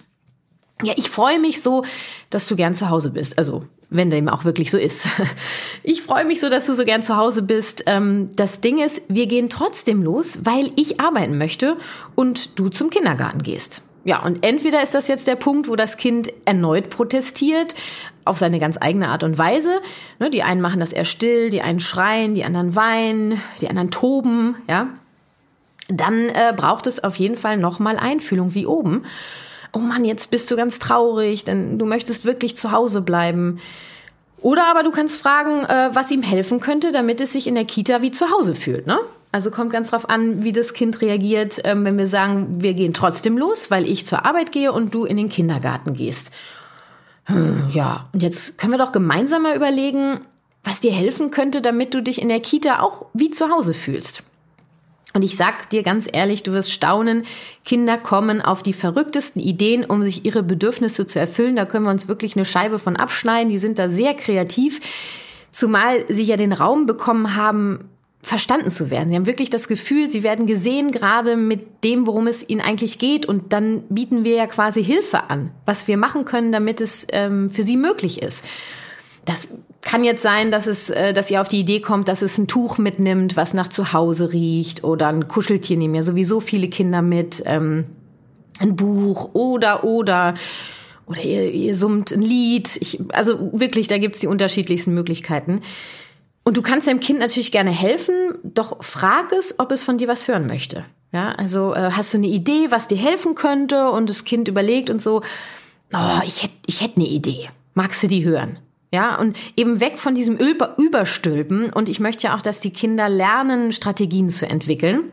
Ja, 0.81 0.93
ich 0.97 1.09
freue 1.09 1.39
mich 1.39 1.61
so, 1.61 1.85
dass 2.29 2.45
du 2.45 2.57
gern 2.57 2.73
zu 2.73 2.89
Hause 2.89 3.11
bist. 3.11 3.37
Also, 3.37 3.63
wenn 3.89 4.09
dem 4.09 4.27
auch 4.27 4.43
wirklich 4.43 4.71
so 4.71 4.77
ist. 4.77 5.07
Ich 5.85 6.01
freue 6.01 6.23
mich 6.23 6.39
so, 6.39 6.49
dass 6.49 6.65
du 6.65 6.75
so 6.75 6.85
gern 6.85 7.03
zu 7.03 7.17
Hause 7.17 7.41
bist. 7.41 7.83
Ähm, 7.87 8.31
das 8.37 8.61
Ding 8.61 8.77
ist, 8.77 9.01
wir 9.09 9.27
gehen 9.27 9.49
trotzdem 9.49 10.01
los, 10.01 10.39
weil 10.43 10.71
ich 10.77 11.01
arbeiten 11.01 11.37
möchte 11.37 11.75
und 12.15 12.57
du 12.57 12.69
zum 12.69 12.89
Kindergarten 12.89 13.43
gehst. 13.43 13.83
Ja, 14.05 14.21
und 14.21 14.45
entweder 14.45 14.83
ist 14.83 14.93
das 14.93 15.07
jetzt 15.07 15.27
der 15.27 15.35
Punkt, 15.35 15.69
wo 15.69 15.75
das 15.75 15.97
Kind 15.97 16.31
erneut 16.45 16.89
protestiert, 16.89 17.73
auf 18.25 18.37
seine 18.37 18.59
ganz 18.59 18.77
eigene 18.79 19.09
Art 19.09 19.23
und 19.23 19.37
Weise. 19.37 19.81
Ne, 20.19 20.29
die 20.29 20.43
einen 20.43 20.61
machen 20.61 20.79
das 20.79 20.93
eher 20.93 21.05
still, 21.05 21.49
die 21.49 21.61
einen 21.61 21.79
schreien, 21.79 22.35
die 22.35 22.43
anderen 22.43 22.75
weinen, 22.75 23.41
die 23.61 23.69
anderen 23.69 23.91
toben, 23.91 24.55
ja. 24.69 24.87
Dann 25.89 26.29
äh, 26.29 26.53
braucht 26.55 26.87
es 26.87 27.03
auf 27.03 27.17
jeden 27.17 27.35
Fall 27.35 27.57
nochmal 27.57 27.97
Einfühlung 27.97 28.53
wie 28.53 28.65
oben. 28.65 29.03
Oh 29.73 29.79
Mann, 29.79 30.05
jetzt 30.05 30.31
bist 30.31 30.49
du 30.49 30.55
ganz 30.55 30.79
traurig, 30.79 31.43
denn 31.43 31.77
du 31.77 31.85
möchtest 31.85 32.25
wirklich 32.25 32.55
zu 32.55 32.71
Hause 32.71 33.01
bleiben. 33.01 33.59
Oder 34.39 34.67
aber 34.67 34.83
du 34.83 34.91
kannst 34.91 35.17
fragen, 35.17 35.63
äh, 35.65 35.89
was 35.93 36.11
ihm 36.11 36.21
helfen 36.21 36.59
könnte, 36.59 36.91
damit 36.91 37.19
es 37.21 37.33
sich 37.33 37.47
in 37.47 37.55
der 37.55 37.65
Kita 37.65 38.01
wie 38.01 38.11
zu 38.11 38.31
Hause 38.31 38.55
fühlt, 38.55 38.87
ne? 38.87 38.99
Also 39.33 39.49
kommt 39.49 39.71
ganz 39.71 39.89
drauf 39.89 40.09
an, 40.11 40.43
wie 40.43 40.51
das 40.51 40.75
Kind 40.75 41.01
reagiert, 41.01 41.59
ähm, 41.63 41.83
wenn 41.85 41.97
wir 41.97 42.05
sagen, 42.05 42.61
wir 42.61 42.75
gehen 42.75 42.93
trotzdem 42.93 43.35
los, 43.35 43.71
weil 43.71 43.89
ich 43.89 44.05
zur 44.05 44.25
Arbeit 44.25 44.51
gehe 44.51 44.71
und 44.71 44.93
du 44.93 45.05
in 45.05 45.17
den 45.17 45.27
Kindergarten 45.27 45.95
gehst. 45.95 46.31
Hm, 47.23 47.67
ja, 47.73 48.09
und 48.13 48.21
jetzt 48.21 48.59
können 48.59 48.73
wir 48.73 48.77
doch 48.77 48.91
gemeinsam 48.91 49.41
mal 49.41 49.55
überlegen, 49.55 50.19
was 50.63 50.81
dir 50.81 50.91
helfen 50.91 51.31
könnte, 51.31 51.61
damit 51.61 51.95
du 51.95 52.03
dich 52.03 52.21
in 52.21 52.29
der 52.29 52.41
Kita 52.41 52.81
auch 52.81 53.07
wie 53.15 53.31
zu 53.31 53.49
Hause 53.49 53.73
fühlst. 53.73 54.23
Und 55.15 55.23
ich 55.23 55.35
sag 55.35 55.67
dir 55.71 55.81
ganz 55.81 56.07
ehrlich, 56.13 56.43
du 56.43 56.53
wirst 56.53 56.71
staunen, 56.71 57.25
Kinder 57.65 57.97
kommen 57.97 58.39
auf 58.39 58.61
die 58.61 58.73
verrücktesten 58.73 59.41
Ideen, 59.41 59.83
um 59.83 60.03
sich 60.03 60.25
ihre 60.25 60.43
Bedürfnisse 60.43 61.07
zu 61.07 61.19
erfüllen. 61.19 61.55
Da 61.55 61.65
können 61.65 61.85
wir 61.85 61.91
uns 61.91 62.07
wirklich 62.07 62.35
eine 62.35 62.45
Scheibe 62.45 62.77
von 62.77 62.97
abschneiden. 62.97 63.49
Die 63.49 63.57
sind 63.57 63.79
da 63.79 63.89
sehr 63.89 64.13
kreativ. 64.13 64.79
Zumal 65.51 66.05
sie 66.07 66.23
ja 66.23 66.37
den 66.37 66.53
Raum 66.53 66.85
bekommen 66.85 67.35
haben, 67.35 67.89
verstanden 68.23 68.71
zu 68.71 68.89
werden. 68.89 69.09
Sie 69.09 69.15
haben 69.15 69.25
wirklich 69.25 69.49
das 69.49 69.67
Gefühl, 69.67 70.09
sie 70.09 70.23
werden 70.23 70.47
gesehen, 70.47 70.91
gerade 70.91 71.35
mit 71.35 71.83
dem, 71.83 72.07
worum 72.07 72.27
es 72.27 72.47
ihnen 72.47 72.61
eigentlich 72.61 72.97
geht. 72.97 73.25
Und 73.25 73.51
dann 73.51 73.83
bieten 73.89 74.23
wir 74.23 74.35
ja 74.35 74.47
quasi 74.47 74.83
Hilfe 74.83 75.29
an, 75.29 75.51
was 75.65 75.87
wir 75.89 75.97
machen 75.97 76.23
können, 76.23 76.53
damit 76.53 76.79
es 76.79 77.05
ähm, 77.11 77.49
für 77.49 77.63
sie 77.63 77.77
möglich 77.77 78.21
ist. 78.21 78.45
Das 79.25 79.49
kann 79.81 80.05
jetzt 80.05 80.23
sein, 80.23 80.51
dass 80.51 80.67
es, 80.67 80.89
äh, 80.89 81.13
dass 81.13 81.29
ihr 81.29 81.41
auf 81.41 81.49
die 81.49 81.59
Idee 81.59 81.81
kommt, 81.81 82.07
dass 82.07 82.21
es 82.21 82.37
ein 82.37 82.47
Tuch 82.47 82.77
mitnimmt, 82.77 83.35
was 83.35 83.53
nach 83.53 83.67
zu 83.67 83.91
Hause 83.91 84.31
riecht, 84.31 84.85
oder 84.85 85.09
ein 85.09 85.27
Kuscheltier 85.27 85.77
nehmen 85.77 85.95
ja 85.95 86.01
sowieso 86.01 86.39
viele 86.39 86.69
Kinder 86.69 87.01
mit, 87.01 87.43
ähm, 87.45 87.85
ein 88.59 88.75
Buch 88.77 89.33
oder 89.33 89.83
oder 89.83 90.35
oder 91.05 91.21
ihr, 91.21 91.51
ihr 91.51 91.75
summt 91.75 92.13
ein 92.13 92.21
Lied. 92.21 92.77
Ich, 92.79 92.99
also 93.11 93.49
wirklich, 93.51 93.89
da 93.89 93.97
gibt's 93.97 94.19
die 94.19 94.27
unterschiedlichsten 94.27 94.93
Möglichkeiten. 94.93 95.59
Und 96.43 96.57
du 96.57 96.61
kannst 96.61 96.87
deinem 96.87 96.99
Kind 96.99 97.19
natürlich 97.19 97.51
gerne 97.51 97.71
helfen, 97.71 98.35
doch 98.43 98.83
frag 98.83 99.31
es, 99.31 99.59
ob 99.59 99.71
es 99.71 99.83
von 99.83 99.97
dir 99.97 100.07
was 100.07 100.27
hören 100.27 100.47
möchte. 100.47 100.85
Ja, 101.13 101.31
also 101.31 101.73
äh, 101.73 101.91
hast 101.91 102.13
du 102.13 102.17
eine 102.17 102.27
Idee, 102.27 102.67
was 102.69 102.87
dir 102.87 102.97
helfen 102.97 103.35
könnte 103.35 103.89
und 103.91 104.09
das 104.09 104.25
Kind 104.25 104.47
überlegt 104.47 104.89
und 104.89 105.01
so, 105.01 105.21
oh, 105.93 106.21
ich 106.25 106.43
hätte 106.43 106.55
ich 106.65 106.81
hätt 106.81 106.93
eine 106.97 107.05
Idee. 107.05 107.49
Magst 107.75 108.03
du 108.03 108.07
die 108.07 108.25
hören? 108.25 108.59
Ja, 108.91 109.17
und 109.17 109.37
eben 109.55 109.79
weg 109.79 109.97
von 109.97 110.13
diesem 110.13 110.37
Überstülpen. 110.37 111.73
Und 111.73 111.89
ich 111.89 111.99
möchte 111.99 112.27
ja 112.27 112.35
auch, 112.35 112.41
dass 112.41 112.59
die 112.59 112.69
Kinder 112.71 113.09
lernen, 113.09 113.71
Strategien 113.71 114.29
zu 114.29 114.47
entwickeln, 114.47 115.11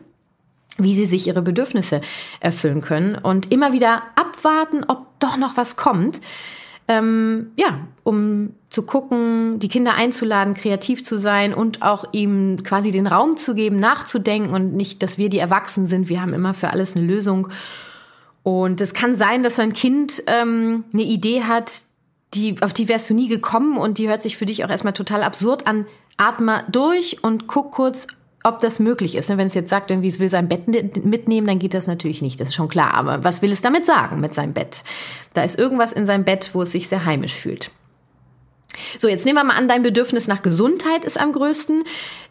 wie 0.77 0.93
sie 0.93 1.07
sich 1.07 1.27
ihre 1.27 1.41
Bedürfnisse 1.41 2.01
erfüllen 2.39 2.81
können 2.81 3.15
und 3.15 3.51
immer 3.51 3.73
wieder 3.73 4.03
abwarten, 4.15 4.83
ob 4.87 5.19
doch 5.19 5.37
noch 5.37 5.57
was 5.57 5.77
kommt. 5.77 6.21
Ähm, 6.87 7.51
ja, 7.57 7.79
um 8.03 8.53
zu 8.71 8.83
gucken, 8.83 9.59
die 9.59 9.67
Kinder 9.67 9.95
einzuladen, 9.95 10.53
kreativ 10.53 11.03
zu 11.03 11.17
sein 11.17 11.53
und 11.53 11.81
auch 11.81 12.05
ihm 12.13 12.63
quasi 12.63 12.89
den 12.89 13.05
Raum 13.05 13.35
zu 13.35 13.53
geben, 13.53 13.75
nachzudenken 13.75 14.53
und 14.53 14.73
nicht, 14.73 15.03
dass 15.03 15.17
wir 15.17 15.27
die 15.29 15.39
Erwachsenen 15.39 15.87
sind. 15.87 16.07
Wir 16.07 16.21
haben 16.21 16.33
immer 16.33 16.53
für 16.53 16.69
alles 16.69 16.95
eine 16.95 17.05
Lösung. 17.05 17.49
Und 18.43 18.79
es 18.79 18.93
kann 18.93 19.13
sein, 19.15 19.43
dass 19.43 19.59
ein 19.59 19.73
Kind 19.73 20.23
ähm, 20.27 20.85
eine 20.93 21.03
Idee 21.03 21.43
hat, 21.43 21.81
die, 22.33 22.55
auf 22.61 22.71
die 22.71 22.87
wärst 22.87 23.09
du 23.09 23.13
nie 23.13 23.27
gekommen 23.27 23.77
und 23.77 23.97
die 23.97 24.07
hört 24.07 24.23
sich 24.23 24.37
für 24.37 24.45
dich 24.45 24.63
auch 24.63 24.69
erstmal 24.69 24.93
total 24.93 25.21
absurd 25.23 25.67
an. 25.67 25.85
Atme 26.15 26.63
durch 26.71 27.23
und 27.23 27.47
guck 27.47 27.71
kurz, 27.71 28.07
ob 28.41 28.61
das 28.61 28.79
möglich 28.79 29.15
ist. 29.15 29.27
Wenn 29.27 29.39
es 29.39 29.53
jetzt 29.53 29.69
sagt, 29.69 29.91
irgendwie 29.91 30.07
es 30.07 30.21
will 30.21 30.29
sein 30.29 30.47
Bett 30.47 30.67
mitnehmen, 31.03 31.45
dann 31.45 31.59
geht 31.59 31.73
das 31.73 31.87
natürlich 31.87 32.21
nicht. 32.21 32.39
Das 32.39 32.49
ist 32.49 32.55
schon 32.55 32.69
klar. 32.69 32.93
Aber 32.93 33.25
was 33.25 33.41
will 33.41 33.51
es 33.51 33.59
damit 33.59 33.85
sagen 33.85 34.21
mit 34.21 34.33
seinem 34.33 34.53
Bett? 34.53 34.85
Da 35.33 35.43
ist 35.43 35.59
irgendwas 35.59 35.91
in 35.91 36.05
seinem 36.05 36.23
Bett, 36.23 36.51
wo 36.53 36.61
es 36.61 36.71
sich 36.71 36.87
sehr 36.87 37.03
heimisch 37.03 37.33
fühlt. 37.33 37.69
So, 38.99 39.07
jetzt 39.07 39.25
nehmen 39.25 39.37
wir 39.37 39.43
mal 39.43 39.55
an, 39.55 39.67
dein 39.67 39.83
Bedürfnis 39.83 40.27
nach 40.27 40.41
Gesundheit 40.41 41.05
ist 41.05 41.19
am 41.19 41.31
größten. 41.31 41.83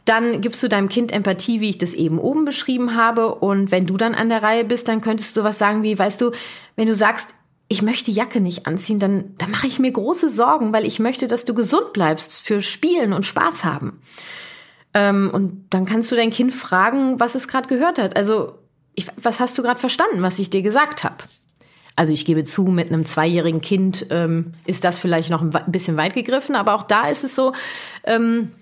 Dann 0.05 0.41
gibst 0.41 0.63
du 0.63 0.69
deinem 0.69 0.89
Kind 0.89 1.13
Empathie, 1.13 1.61
wie 1.61 1.71
ich 1.71 1.79
das 1.79 1.95
eben 1.95 2.19
oben 2.19 2.45
beschrieben 2.45 2.97
habe. 2.97 3.35
Und 3.35 3.71
wenn 3.71 3.87
du 3.87 3.97
dann 3.97 4.15
an 4.15 4.29
der 4.29 4.43
Reihe 4.43 4.65
bist, 4.65 4.89
dann 4.89 5.01
könntest 5.01 5.37
du 5.37 5.45
was 5.45 5.59
sagen 5.59 5.83
wie, 5.83 5.99
weißt 5.99 6.21
du, 6.21 6.33
wenn 6.77 6.87
du 6.87 6.95
sagst, 6.95 7.35
ich 7.69 7.83
möchte 7.83 8.07
die 8.07 8.17
Jacke 8.17 8.41
nicht 8.41 8.67
anziehen, 8.67 8.99
dann, 8.99 9.37
dann 9.39 9.53
mache 9.53 9.69
ich 9.69 9.79
mir 9.79 9.93
große 9.93 10.29
Sorgen, 10.29 10.73
weil 10.73 10.85
ich 10.85 10.99
möchte, 10.99 11.29
dass 11.29 11.45
du 11.45 11.55
gesund 11.55 11.93
bleibst 11.93 12.43
für 12.43 12.61
Spielen 12.61 13.13
und 13.13 13.25
Spaß 13.25 13.65
haben. 13.65 14.01
Ähm, 14.93 15.31
und 15.33 15.67
dann 15.71 15.85
kannst 15.85 16.11
du 16.11 16.17
dein 16.17 16.31
Kind 16.31 16.53
fragen, 16.53 17.21
was 17.21 17.37
es 17.37 17.47
gerade 17.47 17.69
gehört 17.69 18.01
hat. 18.01 18.17
Also, 18.17 18.59
ich, 18.97 19.07
was 19.17 19.39
hast 19.39 19.57
du 19.57 19.63
gerade 19.63 19.79
verstanden, 19.79 20.21
was 20.21 20.41
ich 20.41 20.51
dir 20.51 20.63
gesagt 20.63 21.05
habe? 21.05 21.19
Also 22.01 22.15
ich 22.15 22.25
gebe 22.25 22.45
zu, 22.45 22.63
mit 22.63 22.89
einem 22.89 23.05
zweijährigen 23.05 23.61
Kind 23.61 24.07
ähm, 24.09 24.53
ist 24.65 24.85
das 24.85 24.99
vielleicht 24.99 25.29
noch 25.29 25.43
ein 25.43 25.53
bisschen 25.67 25.99
weit 25.99 26.15
gegriffen, 26.15 26.55
aber 26.55 26.75
auch 26.75 26.83
da 26.83 27.09
ist 27.09 27.25
es 27.25 27.37
so, 27.37 27.53
ähm, 28.05 28.53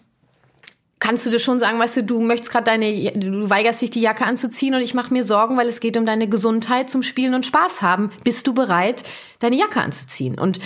kannst 0.99 1.25
du 1.25 1.30
dir 1.30 1.38
schon 1.38 1.61
sagen, 1.61 1.78
weißt 1.78 1.99
du, 1.99 2.02
du 2.02 2.21
möchtest 2.21 2.50
gerade 2.50 2.64
deine, 2.64 3.12
du 3.12 3.49
weigerst 3.49 3.80
dich 3.80 3.90
die 3.90 4.00
Jacke 4.00 4.26
anzuziehen 4.26 4.75
und 4.75 4.80
ich 4.80 4.92
mache 4.92 5.14
mir 5.14 5.23
Sorgen, 5.23 5.57
weil 5.57 5.68
es 5.68 5.78
geht 5.78 5.97
um 5.97 6.04
deine 6.04 6.28
Gesundheit 6.28 6.90
zum 6.90 7.04
Spielen 7.04 7.33
und 7.33 7.47
Spaß 7.47 7.80
haben. 7.80 8.11
Bist 8.25 8.45
du 8.49 8.54
bereit, 8.54 9.04
deine 9.38 9.54
Jacke 9.54 9.83
anzuziehen? 9.83 10.37
Und 10.37 10.59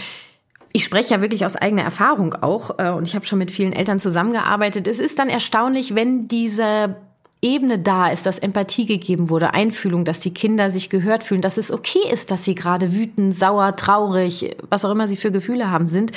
ich 0.72 0.84
spreche 0.84 1.12
ja 1.12 1.20
wirklich 1.20 1.44
aus 1.44 1.56
eigener 1.56 1.82
Erfahrung 1.82 2.32
auch 2.36 2.78
äh, 2.78 2.88
und 2.88 3.06
ich 3.06 3.14
habe 3.14 3.26
schon 3.26 3.38
mit 3.38 3.50
vielen 3.50 3.74
Eltern 3.74 3.98
zusammengearbeitet. 4.00 4.88
Es 4.88 4.98
ist 4.98 5.18
dann 5.18 5.28
erstaunlich, 5.28 5.94
wenn 5.94 6.26
diese 6.26 6.96
Ebene 7.44 7.80
da 7.80 8.08
ist, 8.08 8.24
dass 8.24 8.38
Empathie 8.38 8.86
gegeben 8.86 9.28
wurde, 9.28 9.52
Einfühlung, 9.52 10.04
dass 10.04 10.20
die 10.20 10.32
Kinder 10.32 10.70
sich 10.70 10.90
gehört 10.90 11.24
fühlen, 11.24 11.40
dass 11.40 11.56
es 11.56 11.72
okay 11.72 12.08
ist, 12.10 12.30
dass 12.30 12.44
sie 12.44 12.54
gerade 12.54 12.94
wütend, 12.94 13.34
sauer, 13.34 13.74
traurig, 13.74 14.56
was 14.70 14.84
auch 14.84 14.92
immer 14.92 15.08
sie 15.08 15.16
für 15.16 15.32
Gefühle 15.32 15.68
haben 15.68 15.88
sind, 15.88 16.12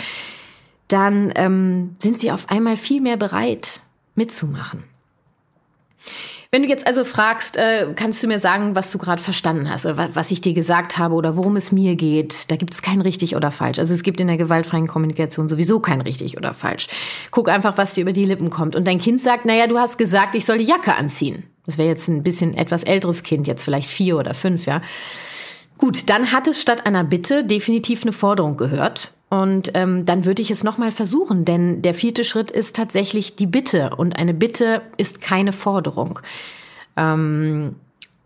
dann 0.88 1.34
ähm, 1.36 1.96
sind 1.98 2.20
sie 2.20 2.32
auf 2.32 2.50
einmal 2.50 2.77
viel 2.77 3.01
mehr 3.01 3.17
bereit, 3.17 3.82
mitzumachen. 4.13 4.84
Wenn 6.55 6.63
du 6.63 6.69
jetzt 6.69 6.88
also 6.88 7.03
fragst, 7.03 7.57
äh, 7.57 7.88
kannst 7.97 8.24
du 8.24 8.27
mir 8.27 8.39
sagen, 8.39 8.75
was 8.75 8.89
du 8.89 8.97
gerade 8.97 9.21
verstanden 9.21 9.69
hast 9.69 9.85
oder 9.85 10.07
was 10.13 10.31
ich 10.31 10.39
dir 10.39 10.53
gesagt 10.53 10.97
habe 10.97 11.13
oder 11.15 11.35
worum 11.35 11.57
es 11.57 11.74
mir 11.74 11.97
geht, 11.97 12.50
da 12.50 12.55
gibt 12.55 12.74
es 12.74 12.81
kein 12.81 13.01
richtig 13.01 13.35
oder 13.35 13.51
falsch. 13.51 13.77
Also 13.77 13.93
es 13.93 14.03
gibt 14.03 14.21
in 14.21 14.27
der 14.27 14.38
gewaltfreien 14.38 14.88
Kommunikation 14.88 15.50
sowieso 15.50 15.81
kein 15.81 16.00
richtig 16.00 16.38
oder 16.38 16.53
falsch. 16.53 16.88
Guck 17.29 17.50
einfach, 17.50 17.77
was 17.77 17.91
dir 17.91 18.03
über 18.03 18.13
die 18.13 18.24
Lippen 18.24 18.51
kommt. 18.51 18.77
Und 18.77 18.88
dein 18.88 19.01
Kind 19.01 19.19
sagt, 19.19 19.43
naja, 19.43 19.67
du 19.67 19.77
hast 19.77 19.97
gesagt, 19.97 20.33
ich 20.33 20.45
soll 20.45 20.59
die 20.59 20.63
Jacke 20.63 20.95
anziehen. 20.95 21.43
Das 21.65 21.77
wäre 21.77 21.89
jetzt 21.89 22.07
ein 22.07 22.24
bisschen 22.24 22.53
etwas 22.53 22.83
älteres 22.83 23.24
Kind, 23.24 23.47
jetzt 23.47 23.65
vielleicht 23.65 23.89
vier 23.89 24.17
oder 24.17 24.33
fünf, 24.33 24.65
ja. 24.65 24.81
Gut, 25.77 26.09
dann 26.09 26.31
hat 26.31 26.47
es 26.47 26.62
statt 26.62 26.85
einer 26.85 27.03
Bitte 27.03 27.43
definitiv 27.43 28.03
eine 28.03 28.13
Forderung 28.13 28.55
gehört. 28.55 29.12
Und 29.29 29.72
ähm, 29.74 30.05
dann 30.05 30.25
würde 30.25 30.41
ich 30.41 30.51
es 30.51 30.63
nochmal 30.63 30.91
versuchen, 30.91 31.46
denn 31.46 31.82
der 31.82 31.94
vierte 31.94 32.24
Schritt 32.24 32.51
ist 32.51 32.75
tatsächlich 32.75 33.36
die 33.36 33.48
Bitte. 33.48 33.91
Und 33.96 34.17
eine 34.17 34.34
Bitte 34.34 34.82
ist 34.98 35.20
keine 35.20 35.51
Forderung. 35.51 36.20
Ähm, 36.96 37.75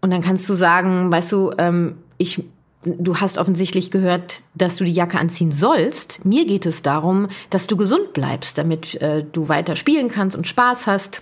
und 0.01 0.11
dann 0.11 0.21
kannst 0.21 0.49
du 0.49 0.53
sagen, 0.53 1.11
weißt 1.11 1.31
du, 1.31 1.51
ähm, 1.57 1.97
ich, 2.17 2.43
du 2.83 3.17
hast 3.17 3.37
offensichtlich 3.37 3.91
gehört, 3.91 4.43
dass 4.55 4.75
du 4.75 4.83
die 4.83 4.91
Jacke 4.91 5.19
anziehen 5.19 5.51
sollst. 5.51 6.25
Mir 6.25 6.45
geht 6.45 6.65
es 6.65 6.81
darum, 6.81 7.29
dass 7.49 7.67
du 7.67 7.77
gesund 7.77 8.13
bleibst, 8.13 8.57
damit 8.57 8.95
äh, 9.01 9.23
du 9.23 9.49
weiter 9.49 9.75
spielen 9.75 10.09
kannst 10.09 10.37
und 10.37 10.47
Spaß 10.47 10.85
hast. 10.85 11.21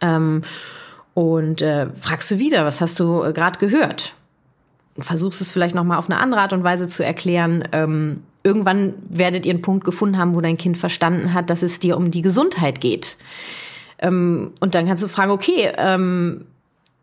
Ähm, 0.00 0.42
und 1.14 1.60
äh, 1.60 1.92
fragst 1.94 2.30
du 2.30 2.38
wieder, 2.38 2.64
was 2.64 2.80
hast 2.80 3.00
du 3.00 3.22
äh, 3.22 3.32
gerade 3.32 3.58
gehört? 3.58 4.14
Versuchst 4.98 5.40
es 5.40 5.50
vielleicht 5.50 5.74
nochmal 5.74 5.98
auf 5.98 6.08
eine 6.08 6.18
andere 6.18 6.40
Art 6.40 6.52
und 6.52 6.64
Weise 6.64 6.88
zu 6.88 7.04
erklären. 7.04 7.68
Ähm, 7.72 8.22
irgendwann 8.42 8.94
werdet 9.08 9.46
ihr 9.46 9.52
einen 9.52 9.62
Punkt 9.62 9.84
gefunden 9.84 10.18
haben, 10.18 10.34
wo 10.34 10.40
dein 10.40 10.56
Kind 10.56 10.78
verstanden 10.78 11.34
hat, 11.34 11.50
dass 11.50 11.62
es 11.62 11.78
dir 11.78 11.96
um 11.96 12.10
die 12.10 12.22
Gesundheit 12.22 12.80
geht. 12.80 13.16
Ähm, 13.98 14.52
und 14.60 14.74
dann 14.74 14.86
kannst 14.86 15.02
du 15.02 15.08
fragen, 15.08 15.30
okay, 15.30 15.72
ähm, 15.76 16.46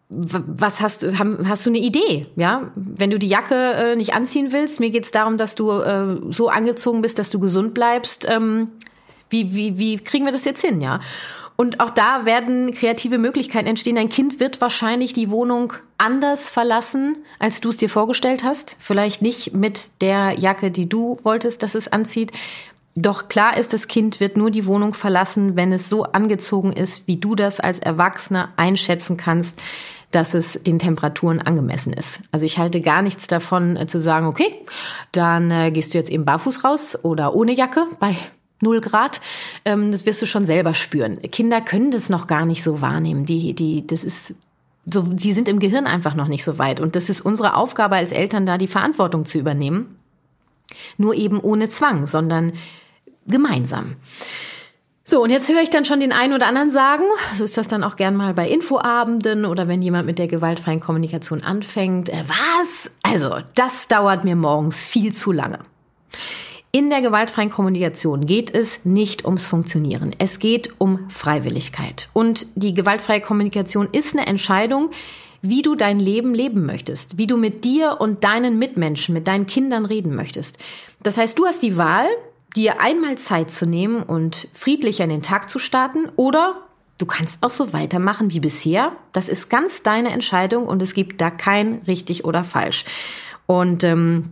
was 0.10 0.80
hast 0.80 1.04
du, 1.04 1.20
hast 1.20 1.66
du 1.66 1.70
eine 1.70 1.80
Idee? 1.80 2.28
Ja, 2.38 2.72
wenn 2.76 3.10
du 3.10 3.20
die 3.20 3.28
Jacke 3.28 3.56
äh, 3.56 3.96
nicht 3.96 4.14
anziehen 4.14 4.54
willst, 4.54 4.80
mir 4.80 4.90
geht 4.90 5.04
es 5.04 5.12
darum, 5.12 5.38
dass 5.38 5.56
du 5.56 5.72
äh, 5.72 6.18
so 6.30 6.50
angezogen 6.50 7.02
bist, 7.02 7.20
dass 7.20 7.30
du 7.30 7.40
gesund 7.40 7.74
bleibst. 7.74 8.26
Ähm, 8.30 8.70
wie, 9.30 9.54
wie, 9.54 9.78
wie 9.78 9.98
kriegen 9.98 10.26
wir 10.26 10.32
das 10.32 10.46
jetzt 10.46 10.62
hin? 10.62 10.80
Ja. 10.80 11.02
Und 11.58 11.80
auch 11.80 11.90
da 11.90 12.26
werden 12.26 12.72
kreative 12.72 13.18
Möglichkeiten 13.18 13.68
entstehen. 13.68 13.96
Dein 13.96 14.10
Kind 14.10 14.40
wird 14.40 14.62
wahrscheinlich 14.62 15.14
die 15.14 15.32
Wohnung 15.32 15.74
anders 15.98 16.52
verlassen, 16.52 17.18
als 17.40 17.62
du 17.62 17.70
es 17.70 17.78
dir 17.78 17.90
vorgestellt 17.90 18.44
hast. 18.44 18.78
Vielleicht 18.80 19.24
nicht 19.24 19.54
mit 19.54 20.02
der 20.02 20.36
Jacke, 20.38 20.70
die 20.70 20.88
du 20.88 21.20
wolltest, 21.24 21.64
dass 21.64 21.74
es 21.74 21.92
anzieht. 21.92 22.32
Doch 22.94 23.28
klar 23.28 23.58
ist, 23.58 23.74
das 23.74 23.88
Kind 23.88 24.20
wird 24.20 24.38
nur 24.38 24.52
die 24.52 24.68
Wohnung 24.68 24.94
verlassen, 24.94 25.56
wenn 25.56 25.74
es 25.74 25.90
so 25.90 26.04
angezogen 26.04 26.74
ist, 26.74 27.08
wie 27.08 27.18
du 27.18 27.34
das 27.34 27.60
als 27.60 27.80
Erwachsener 27.80 28.54
einschätzen 28.56 29.18
kannst, 29.18 29.60
dass 30.12 30.36
es 30.36 30.62
den 30.64 30.80
Temperaturen 30.80 31.42
angemessen 31.42 31.92
ist. 31.92 32.22
Also 32.32 32.46
ich 32.46 32.60
halte 32.60 32.82
gar 32.82 33.02
nichts 33.02 33.28
davon 33.28 33.78
äh, 33.78 33.88
zu 33.88 34.00
sagen, 34.00 34.28
okay, 34.28 34.54
dann 35.12 35.52
äh, 35.52 35.72
gehst 35.72 35.94
du 35.94 35.98
jetzt 35.98 36.10
eben 36.10 36.24
barfuß 36.24 36.64
raus 36.64 36.98
oder 37.04 37.36
ohne 37.36 37.54
Jacke 37.54 37.88
bei 38.00 38.16
null 38.62 38.82
Grad, 38.82 39.22
ähm, 39.66 39.92
das 39.92 40.06
wirst 40.06 40.22
du 40.22 40.26
schon 40.26 40.46
selber 40.46 40.74
spüren. 40.74 41.22
Kinder 41.32 41.62
können 41.62 41.92
das 41.92 42.10
noch 42.10 42.28
gar 42.28 42.46
nicht 42.46 42.64
so 42.64 42.82
wahrnehmen. 42.82 43.26
Die, 43.26 43.54
die, 43.54 43.86
das 43.86 44.04
ist 44.04 44.36
so, 44.90 45.02
die 45.02 45.34
sind 45.34 45.50
im 45.50 45.60
Gehirn 45.60 45.86
einfach 45.86 46.16
noch 46.16 46.28
nicht 46.28 46.44
so 46.44 46.60
weit. 46.60 46.80
Und 46.80 46.96
das 46.96 47.10
ist 47.10 47.22
unsere 47.22 47.56
Aufgabe 47.56 47.96
als 47.96 48.12
Eltern, 48.12 48.46
da 48.46 48.58
die 48.58 48.68
Verantwortung 48.68 49.26
zu 49.26 49.38
übernehmen. 49.38 50.00
Nur 50.98 51.14
eben 51.16 51.40
ohne 51.40 51.70
Zwang, 51.70 52.08
sondern 52.08 52.54
gemeinsam. 53.26 53.96
So, 55.04 55.24
und 55.24 55.30
jetzt 55.30 55.48
höre 55.50 55.62
ich 55.62 55.70
dann 55.70 55.86
schon 55.86 56.02
den 56.02 56.12
einen 56.12 56.34
oder 56.34 56.48
anderen 56.48 56.70
sagen, 56.70 57.06
so 57.36 57.46
ist 57.46 57.58
das 57.58 57.70
dann 57.70 57.84
auch 57.84 57.96
gern 57.96 58.18
mal 58.18 58.34
bei 58.34 58.50
Infoabenden 58.50 59.46
oder 59.46 59.70
wenn 59.70 59.82
jemand 59.82 60.06
mit 60.06 60.20
der 60.20 60.28
gewaltfreien 60.28 60.82
Kommunikation 60.82 61.44
anfängt, 61.44 62.10
äh, 62.10 62.24
was? 62.28 62.92
Also, 63.04 63.38
das 63.56 63.88
dauert 63.88 64.26
mir 64.26 64.36
morgens 64.36 64.84
viel 64.84 65.14
zu 65.14 65.32
lange. 65.32 65.60
In 66.72 66.90
der 66.90 67.02
gewaltfreien 67.02 67.50
Kommunikation 67.50 68.26
geht 68.26 68.54
es 68.54 68.84
nicht 68.84 69.26
ums 69.26 69.48
Funktionieren. 69.48 70.16
Es 70.20 70.40
geht 70.40 70.72
um 70.80 71.10
Freiwilligkeit. 71.10 72.10
Und 72.14 72.48
die 72.56 72.74
gewaltfreie 72.74 73.22
Kommunikation 73.22 73.88
ist 73.92 74.16
eine 74.16 74.28
Entscheidung, 74.28 74.92
wie 75.42 75.62
du 75.62 75.76
dein 75.76 76.00
Leben 76.00 76.34
leben 76.34 76.66
möchtest, 76.66 77.18
wie 77.18 77.28
du 77.28 77.38
mit 77.38 77.64
dir 77.64 77.98
und 78.00 78.24
deinen 78.24 78.60
Mitmenschen, 78.60 79.14
mit 79.14 79.28
deinen 79.28 79.48
Kindern 79.48 79.86
reden 79.86 80.16
möchtest. 80.16 80.58
Das 81.02 81.18
heißt, 81.18 81.40
du 81.40 81.46
hast 81.46 81.64
die 81.64 81.78
Wahl, 81.78 82.08
dir 82.56 82.82
einmal 82.82 83.18
Zeit 83.18 83.50
zu 83.50 83.66
nehmen 83.66 84.04
und 84.04 84.48
friedlich 84.54 85.02
an 85.02 85.10
den 85.10 85.22
Tag 85.22 85.50
zu 85.50 85.60
starten 85.60 86.10
oder 86.16 86.56
du 86.98 87.06
kannst 87.06 87.44
auch 87.44 87.50
so 87.50 87.72
weitermachen 87.72 88.34
wie 88.34 88.40
bisher. 88.40 88.94
Das 89.14 89.30
ist 89.30 89.50
ganz 89.50 89.84
deine 89.84 90.10
Entscheidung 90.10 90.66
und 90.66 90.82
es 90.82 90.94
gibt 90.94 91.22
da 91.22 91.30
kein 91.30 91.82
richtig 91.88 92.26
oder 92.26 92.44
falsch. 92.44 92.84
Und 93.46 93.84
ähm, 93.84 94.32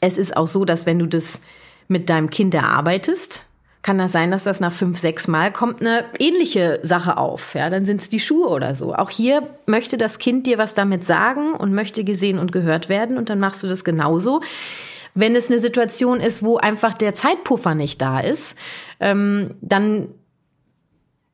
es 0.00 0.18
ist 0.18 0.36
auch 0.36 0.48
so, 0.48 0.64
dass 0.64 0.84
wenn 0.84 0.98
du 0.98 1.06
das 1.06 1.40
mit 1.88 2.08
deinem 2.08 2.30
Kind 2.30 2.54
erarbeitest, 2.54 3.46
kann 3.82 3.98
das 3.98 4.12
sein, 4.12 4.30
dass 4.30 4.44
das 4.44 4.60
nach 4.60 4.72
fünf, 4.72 4.98
sechs 4.98 5.26
Mal 5.26 5.52
kommt 5.52 5.80
eine 5.80 6.04
ähnliche 6.20 6.78
Sache 6.82 7.16
auf. 7.16 7.54
Ja, 7.54 7.68
dann 7.68 7.84
sind 7.84 8.00
es 8.00 8.08
die 8.08 8.20
Schuhe 8.20 8.48
oder 8.48 8.74
so. 8.74 8.94
Auch 8.94 9.10
hier 9.10 9.48
möchte 9.66 9.98
das 9.98 10.18
Kind 10.18 10.46
dir 10.46 10.56
was 10.56 10.74
damit 10.74 11.04
sagen 11.04 11.52
und 11.52 11.74
möchte 11.74 12.04
gesehen 12.04 12.38
und 12.38 12.52
gehört 12.52 12.88
werden 12.88 13.18
und 13.18 13.28
dann 13.28 13.40
machst 13.40 13.62
du 13.62 13.66
das 13.66 13.82
genauso. 13.82 14.40
Wenn 15.14 15.34
es 15.34 15.50
eine 15.50 15.58
Situation 15.58 16.20
ist, 16.20 16.42
wo 16.42 16.56
einfach 16.56 16.94
der 16.94 17.14
Zeitpuffer 17.14 17.74
nicht 17.74 18.00
da 18.00 18.20
ist, 18.20 18.56
ähm, 19.00 19.56
dann 19.60 20.08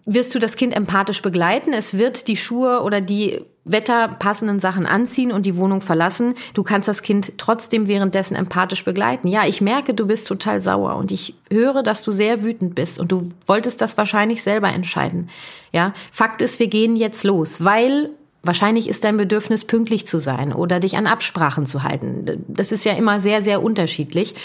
wirst 0.08 0.34
du 0.34 0.38
das 0.38 0.56
Kind 0.56 0.74
empathisch 0.74 1.20
begleiten. 1.20 1.72
Es 1.72 1.98
wird 1.98 2.28
die 2.28 2.36
Schuhe 2.36 2.82
oder 2.82 3.00
die 3.00 3.44
wetterpassenden 3.64 4.58
Sachen 4.58 4.86
anziehen 4.86 5.30
und 5.30 5.44
die 5.44 5.56
Wohnung 5.56 5.82
verlassen. 5.82 6.34
Du 6.54 6.62
kannst 6.62 6.88
das 6.88 7.02
Kind 7.02 7.34
trotzdem 7.36 7.86
währenddessen 7.86 8.34
empathisch 8.34 8.84
begleiten. 8.84 9.28
Ja, 9.28 9.46
ich 9.46 9.60
merke, 9.60 9.92
du 9.92 10.06
bist 10.06 10.26
total 10.26 10.62
sauer 10.62 10.96
und 10.96 11.12
ich 11.12 11.34
höre, 11.50 11.82
dass 11.82 12.02
du 12.02 12.10
sehr 12.10 12.42
wütend 12.42 12.74
bist 12.74 12.98
und 12.98 13.12
du 13.12 13.30
wolltest 13.46 13.82
das 13.82 13.98
wahrscheinlich 13.98 14.42
selber 14.42 14.68
entscheiden. 14.68 15.28
Ja, 15.72 15.92
Fakt 16.10 16.40
ist, 16.40 16.58
wir 16.58 16.68
gehen 16.68 16.96
jetzt 16.96 17.24
los, 17.24 17.62
weil 17.62 18.10
Wahrscheinlich 18.44 18.88
ist 18.88 19.02
dein 19.02 19.16
Bedürfnis, 19.16 19.64
pünktlich 19.64 20.06
zu 20.06 20.20
sein 20.20 20.52
oder 20.52 20.78
dich 20.78 20.96
an 20.96 21.08
Absprachen 21.08 21.66
zu 21.66 21.82
halten. 21.82 22.44
Das 22.46 22.70
ist 22.70 22.84
ja 22.84 22.92
immer 22.92 23.18
sehr, 23.18 23.42
sehr 23.42 23.62
unterschiedlich. 23.62 24.36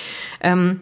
Ähm, 0.41 0.81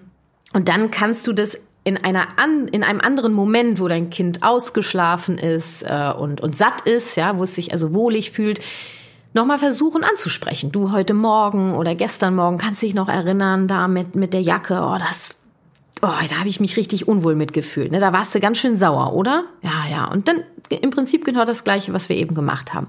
und 0.54 0.70
dann 0.70 0.92
kannst 0.92 1.28
du 1.28 1.34
das 1.34 1.60
in 1.84 1.98
einer 1.98 2.40
an, 2.40 2.68
in 2.68 2.84
einem 2.84 3.02
anderen 3.02 3.34
Moment, 3.34 3.80
wo 3.80 3.88
dein 3.88 4.10
Kind 4.10 4.44
ausgeschlafen 4.44 5.38
ist 5.38 5.84
äh, 5.84 6.14
und 6.16 6.42
und 6.42 6.56
satt 6.56 6.82
ist, 6.82 7.16
ja, 7.18 7.38
wo 7.38 7.44
es 7.44 7.56
sich 7.56 7.72
also 7.72 7.94
wohlig 7.94 8.32
fühlt, 8.32 8.62
nochmal 9.34 9.58
versuchen 9.58 10.04
anzusprechen. 10.04 10.72
Du 10.72 10.92
heute 10.92 11.14
Morgen 11.14 11.74
oder 11.76 11.96
gestern 11.96 12.36
Morgen 12.36 12.58
kannst 12.58 12.82
dich 12.82 12.94
noch 12.94 13.10
erinnern, 13.10 13.68
da 13.68 13.88
mit 13.88 14.16
mit 14.16 14.34
der 14.34 14.42
Jacke, 14.42 14.76
oh 14.76 14.98
das, 15.00 15.38
oh 16.02 16.08
da 16.30 16.38
habe 16.38 16.50
ich 16.50 16.60
mich 16.60 16.78
richtig 16.78 17.08
unwohl 17.08 17.36
mitgefühlt. 17.36 17.92
Ne, 17.92 18.00
da 18.00 18.14
warst 18.14 18.36
du 18.36 18.40
ganz 18.40 18.60
schön 18.60 18.78
sauer, 18.78 19.14
oder? 19.14 19.46
Ja, 19.64 19.86
ja. 19.90 20.12
Und 20.12 20.28
dann 20.28 20.44
im 20.70 20.92
Prinzip 20.92 21.26
genau 21.26 21.46
das 21.46 21.64
Gleiche, 21.64 21.94
was 21.94 22.10
wir 22.10 22.16
eben 22.16 22.36
gemacht 22.36 22.74
haben. 22.74 22.88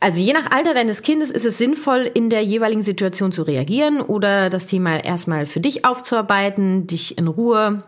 Also 0.00 0.20
je 0.20 0.32
nach 0.32 0.50
Alter 0.50 0.74
deines 0.74 1.02
Kindes 1.02 1.30
ist 1.30 1.46
es 1.46 1.58
sinnvoll, 1.58 2.10
in 2.12 2.28
der 2.28 2.42
jeweiligen 2.42 2.82
Situation 2.82 3.32
zu 3.32 3.42
reagieren 3.42 4.00
oder 4.00 4.50
das 4.50 4.66
Thema 4.66 5.02
erstmal 5.02 5.46
für 5.46 5.60
dich 5.60 5.84
aufzuarbeiten, 5.84 6.86
dich 6.86 7.16
in 7.16 7.28
Ruhe 7.28 7.84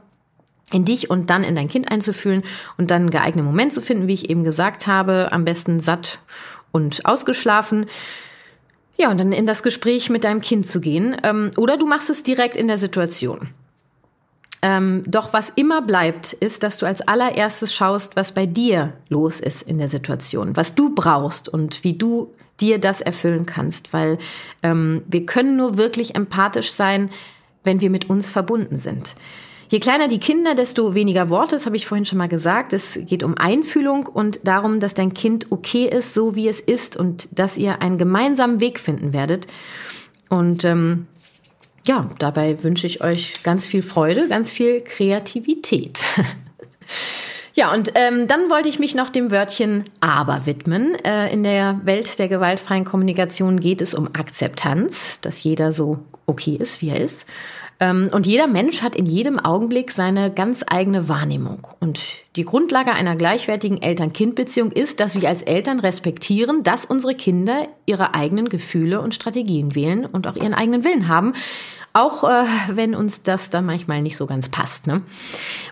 in 0.72 0.84
dich 0.84 1.10
und 1.10 1.30
dann 1.30 1.44
in 1.44 1.54
dein 1.54 1.68
Kind 1.68 1.90
einzufühlen 1.90 2.42
und 2.76 2.90
dann 2.90 3.02
einen 3.02 3.10
geeigneten 3.10 3.46
Moment 3.46 3.72
zu 3.72 3.80
finden, 3.80 4.08
wie 4.08 4.14
ich 4.14 4.30
eben 4.30 4.44
gesagt 4.44 4.86
habe, 4.86 5.28
am 5.30 5.44
besten 5.44 5.80
satt 5.80 6.18
und 6.72 7.06
ausgeschlafen. 7.06 7.86
Ja, 8.96 9.10
und 9.10 9.18
dann 9.18 9.32
in 9.32 9.46
das 9.46 9.62
Gespräch 9.62 10.10
mit 10.10 10.24
deinem 10.24 10.40
Kind 10.40 10.66
zu 10.66 10.80
gehen. 10.80 11.16
Ähm, 11.22 11.50
oder 11.56 11.76
du 11.76 11.86
machst 11.86 12.10
es 12.10 12.22
direkt 12.22 12.56
in 12.56 12.66
der 12.66 12.78
Situation. 12.78 13.48
Ähm, 14.62 15.02
doch 15.06 15.32
was 15.32 15.50
immer 15.54 15.82
bleibt, 15.82 16.32
ist, 16.32 16.62
dass 16.62 16.78
du 16.78 16.86
als 16.86 17.06
allererstes 17.06 17.74
schaust, 17.74 18.16
was 18.16 18.32
bei 18.32 18.46
dir 18.46 18.94
los 19.08 19.40
ist 19.40 19.62
in 19.62 19.78
der 19.78 19.88
Situation, 19.88 20.56
was 20.56 20.74
du 20.74 20.94
brauchst 20.94 21.48
und 21.48 21.84
wie 21.84 21.94
du 21.94 22.32
dir 22.60 22.78
das 22.78 23.00
erfüllen 23.00 23.44
kannst, 23.46 23.92
weil 23.92 24.18
ähm, 24.62 25.02
wir 25.06 25.26
können 25.26 25.56
nur 25.56 25.76
wirklich 25.76 26.14
empathisch 26.14 26.72
sein, 26.72 27.10
wenn 27.64 27.80
wir 27.80 27.90
mit 27.90 28.08
uns 28.08 28.30
verbunden 28.30 28.78
sind. 28.78 29.14
Je 29.68 29.80
kleiner 29.80 30.06
die 30.06 30.20
Kinder, 30.20 30.54
desto 30.54 30.94
weniger 30.94 31.28
Worte, 31.28 31.56
das 31.56 31.66
habe 31.66 31.76
ich 31.76 31.86
vorhin 31.86 32.04
schon 32.04 32.18
mal 32.18 32.28
gesagt. 32.28 32.72
Es 32.72 32.98
geht 33.02 33.24
um 33.24 33.36
Einfühlung 33.36 34.06
und 34.06 34.40
darum, 34.44 34.78
dass 34.78 34.94
dein 34.94 35.12
Kind 35.12 35.48
okay 35.50 35.86
ist, 35.86 36.14
so 36.14 36.36
wie 36.36 36.46
es 36.46 36.60
ist 36.60 36.96
und 36.96 37.28
dass 37.36 37.58
ihr 37.58 37.82
einen 37.82 37.98
gemeinsamen 37.98 38.60
Weg 38.60 38.78
finden 38.78 39.12
werdet. 39.12 39.48
Und 40.28 40.64
ähm, 40.64 41.08
ja, 41.86 42.10
dabei 42.18 42.62
wünsche 42.62 42.86
ich 42.86 43.02
euch 43.02 43.42
ganz 43.42 43.66
viel 43.66 43.82
Freude, 43.82 44.28
ganz 44.28 44.52
viel 44.52 44.82
Kreativität. 44.82 46.00
Ja, 47.56 47.72
und 47.72 47.92
ähm, 47.94 48.28
dann 48.28 48.50
wollte 48.50 48.68
ich 48.68 48.78
mich 48.78 48.94
noch 48.94 49.08
dem 49.08 49.30
Wörtchen 49.30 49.84
aber 50.00 50.44
widmen. 50.44 50.94
Äh, 51.06 51.32
in 51.32 51.42
der 51.42 51.80
Welt 51.84 52.18
der 52.18 52.28
gewaltfreien 52.28 52.84
Kommunikation 52.84 53.58
geht 53.58 53.80
es 53.80 53.94
um 53.94 54.08
Akzeptanz, 54.08 55.22
dass 55.22 55.42
jeder 55.42 55.72
so 55.72 56.00
okay 56.26 56.56
ist, 56.60 56.82
wie 56.82 56.90
er 56.90 57.00
ist. 57.00 57.24
Ähm, 57.78 58.08
und 58.12 58.26
jeder 58.26 58.46
Mensch 58.46 58.82
hat 58.82 58.96
in 58.96 59.06
jedem 59.06 59.38
Augenblick 59.38 59.90
seine 59.90 60.32
ganz 60.32 60.64
eigene 60.66 61.08
Wahrnehmung. 61.08 61.66
Und 61.78 62.02
die 62.36 62.44
Grundlage 62.44 62.92
einer 62.92 63.16
gleichwertigen 63.16 63.80
Eltern-Kind-Beziehung 63.82 64.72
ist, 64.72 65.00
dass 65.00 65.20
wir 65.20 65.28
als 65.28 65.42
Eltern 65.42 65.80
respektieren, 65.80 66.62
dass 66.62 66.84
unsere 66.86 67.14
Kinder 67.14 67.68
ihre 67.84 68.14
eigenen 68.14 68.48
Gefühle 68.48 69.00
und 69.00 69.14
Strategien 69.14 69.74
wählen 69.74 70.06
und 70.06 70.26
auch 70.26 70.36
ihren 70.36 70.54
eigenen 70.54 70.84
Willen 70.84 71.08
haben. 71.08 71.34
Auch 71.92 72.24
äh, 72.24 72.44
wenn 72.68 72.94
uns 72.94 73.22
das 73.22 73.50
dann 73.50 73.64
manchmal 73.64 74.02
nicht 74.02 74.16
so 74.16 74.26
ganz 74.26 74.48
passt. 74.48 74.86
Ne? 74.86 75.02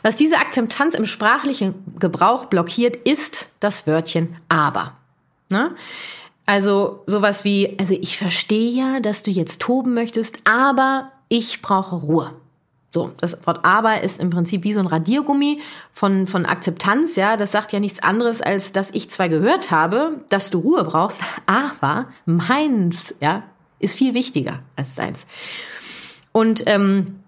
Was 0.03 0.17
diese 0.17 0.39
Akzeptanz 0.39 0.95
im 0.95 1.07
sprachlichen 1.07 1.75
Gebrauch 1.99 2.47
blockiert, 2.47 2.97
ist 2.97 3.49
das 3.61 3.87
Wörtchen 3.87 4.37
aber. 4.49 4.93
Ne? 5.51 5.75
Also 6.47 7.03
sowas 7.07 7.45
wie, 7.45 7.77
also 7.79 7.95
ich 7.95 8.19
verstehe 8.19 8.71
ja, 8.71 9.01
dass 9.01 9.23
du 9.23 9.31
jetzt 9.31 9.61
toben 9.61 9.95
möchtest, 9.95 10.39
aber 10.45 11.11
ich 11.37 11.63
brauche 11.63 11.97
Ruhe. 11.97 12.33
So, 12.93 13.11
das 13.17 13.37
Wort 13.45 13.65
aber 13.65 14.03
ist 14.03 14.21
im 14.21 14.31
Prinzip 14.31 14.63
wie 14.63 14.73
so 14.73 14.79
ein 14.79 14.87
Radiergummi 14.87 15.61
von, 15.93 16.29
von 16.29 16.47
Akzeptanz, 16.47 17.17
ja. 17.17 17.37
Das 17.37 17.51
sagt 17.51 17.73
ja 17.73 17.81
nichts 17.81 18.01
anderes, 18.01 18.41
als 18.41 18.71
dass 18.71 18.93
ich 18.93 19.11
zwar 19.11 19.29
gehört 19.29 19.73
habe, 19.73 20.21
dass 20.29 20.51
du 20.51 20.61
Ruhe 20.61 20.85
brauchst, 20.85 21.21
aber 21.47 22.07
meins, 22.25 23.17
ja, 23.21 23.43
ist 23.81 23.99
viel 23.99 24.15
wichtiger 24.15 24.61
als 24.77 24.95
deins. 24.95 25.27
Und 26.31 26.63
ähm, 26.67 27.19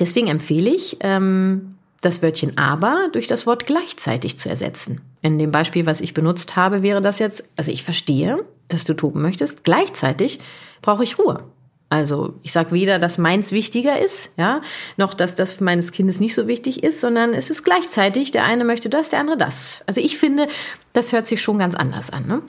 deswegen 0.00 0.26
empfehle 0.26 0.70
ich, 0.70 0.96
ähm, 1.00 1.76
das 2.00 2.20
Wörtchen 2.20 2.58
aber 2.58 3.08
durch 3.12 3.28
das 3.28 3.46
Wort 3.46 3.64
gleichzeitig 3.64 4.38
zu 4.38 4.48
ersetzen. 4.48 5.02
In 5.20 5.38
dem 5.38 5.52
Beispiel, 5.52 5.86
was 5.86 6.00
ich 6.00 6.14
benutzt 6.14 6.56
habe, 6.56 6.82
wäre 6.82 7.00
das 7.00 7.20
jetzt, 7.20 7.44
also 7.56 7.70
ich 7.70 7.84
verstehe, 7.84 8.44
dass 8.66 8.82
du 8.82 8.94
toben 8.94 9.22
möchtest, 9.22 9.62
gleichzeitig 9.62 10.40
brauche 10.80 11.04
ich 11.04 11.16
Ruhe. 11.16 11.44
Also 11.92 12.32
ich 12.42 12.52
sage 12.52 12.72
weder, 12.72 12.98
dass 12.98 13.18
meins 13.18 13.52
wichtiger 13.52 13.98
ist, 13.98 14.30
ja, 14.38 14.62
noch 14.96 15.12
dass 15.12 15.34
das 15.34 15.60
meines 15.60 15.92
Kindes 15.92 16.20
nicht 16.20 16.34
so 16.34 16.48
wichtig 16.48 16.82
ist, 16.82 17.02
sondern 17.02 17.34
es 17.34 17.50
ist 17.50 17.64
gleichzeitig, 17.64 18.30
der 18.30 18.44
eine 18.44 18.64
möchte 18.64 18.88
das, 18.88 19.10
der 19.10 19.20
andere 19.20 19.36
das. 19.36 19.82
Also 19.86 20.00
ich 20.00 20.16
finde, 20.16 20.48
das 20.94 21.12
hört 21.12 21.26
sich 21.26 21.42
schon 21.42 21.58
ganz 21.58 21.74
anders 21.74 22.08
an. 22.08 22.26
Ne? 22.26 22.40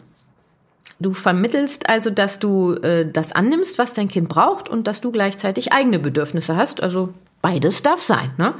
Du 1.01 1.13
vermittelst 1.13 1.89
also, 1.89 2.09
dass 2.09 2.39
du 2.39 2.75
äh, 2.75 3.05
das 3.05 3.33
annimmst, 3.33 3.77
was 3.77 3.91
dein 3.91 4.07
Kind 4.07 4.29
braucht 4.29 4.69
und 4.69 4.87
dass 4.87 5.01
du 5.01 5.11
gleichzeitig 5.11 5.73
eigene 5.73 5.99
Bedürfnisse 5.99 6.55
hast. 6.55 6.81
Also 6.81 7.09
beides 7.41 7.81
darf 7.81 7.99
sein. 7.99 8.31
Ne? 8.37 8.53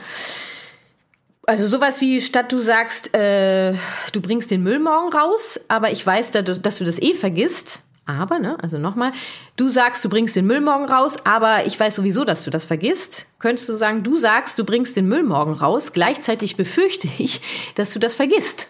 Also 1.48 1.66
sowas 1.66 2.02
wie, 2.02 2.20
statt 2.20 2.52
du 2.52 2.60
sagst, 2.60 3.16
äh, 3.16 3.72
du 4.12 4.20
bringst 4.20 4.52
den 4.52 4.64
Müll 4.64 4.80
morgen 4.80 5.14
raus, 5.14 5.62
aber 5.70 5.92
ich 5.92 6.06
weiß, 6.06 6.32
dass 6.32 6.78
du 6.78 6.84
das 6.84 7.02
eh 7.02 7.14
vergisst. 7.14 7.80
Aber, 8.06 8.40
ne, 8.40 8.58
also 8.62 8.78
nochmal, 8.78 9.14
du 9.56 9.70
sagst, 9.70 10.04
du 10.04 10.10
bringst 10.10 10.36
den 10.36 10.46
Müll 10.46 10.60
morgen 10.60 10.86
raus, 10.86 11.18
aber 11.24 11.66
ich 11.66 11.80
weiß 11.80 11.96
sowieso, 11.96 12.26
dass 12.26 12.44
du 12.44 12.52
das 12.52 12.66
vergisst. 12.66 13.28
Könntest 13.40 13.70
du 13.70 13.78
sagen, 13.78 14.04
du 14.04 14.16
sagst, 14.16 14.60
du 14.60 14.66
bringst 14.66 14.98
den 14.98 15.08
Müll 15.08 15.24
morgen 15.24 15.54
raus, 15.54 15.94
gleichzeitig 15.94 16.58
befürchte 16.58 17.08
ich, 17.18 17.42
dass 17.76 17.94
du 17.94 18.00
das 18.00 18.16
vergisst. 18.16 18.68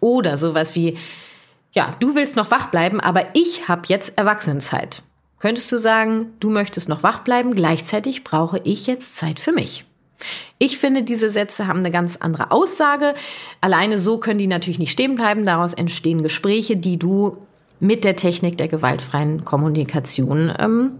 Oder 0.00 0.36
sowas 0.36 0.74
wie, 0.74 0.98
ja, 1.72 1.96
du 1.98 2.14
willst 2.14 2.36
noch 2.36 2.50
wach 2.50 2.66
bleiben, 2.66 3.00
aber 3.00 3.26
ich 3.32 3.68
habe 3.68 3.82
jetzt 3.86 4.18
Erwachsenenzeit. 4.18 5.02
Könntest 5.38 5.72
du 5.72 5.78
sagen, 5.78 6.32
du 6.40 6.50
möchtest 6.50 6.88
noch 6.88 7.02
wach 7.02 7.20
bleiben, 7.20 7.54
gleichzeitig 7.54 8.22
brauche 8.22 8.60
ich 8.64 8.86
jetzt 8.86 9.16
Zeit 9.16 9.40
für 9.40 9.52
mich. 9.52 9.86
Ich 10.58 10.78
finde, 10.78 11.02
diese 11.02 11.28
Sätze 11.28 11.66
haben 11.66 11.80
eine 11.80 11.90
ganz 11.90 12.16
andere 12.16 12.50
Aussage. 12.50 13.14
Alleine 13.60 13.98
so 13.98 14.18
können 14.18 14.38
die 14.38 14.46
natürlich 14.46 14.78
nicht 14.78 14.92
stehen 14.92 15.16
bleiben. 15.16 15.44
Daraus 15.44 15.74
entstehen 15.74 16.22
Gespräche, 16.22 16.76
die 16.76 16.98
du 16.98 17.36
mit 17.80 18.04
der 18.04 18.16
Technik 18.16 18.56
der 18.56 18.68
gewaltfreien 18.68 19.44
Kommunikation 19.44 20.52
ähm, 20.58 20.92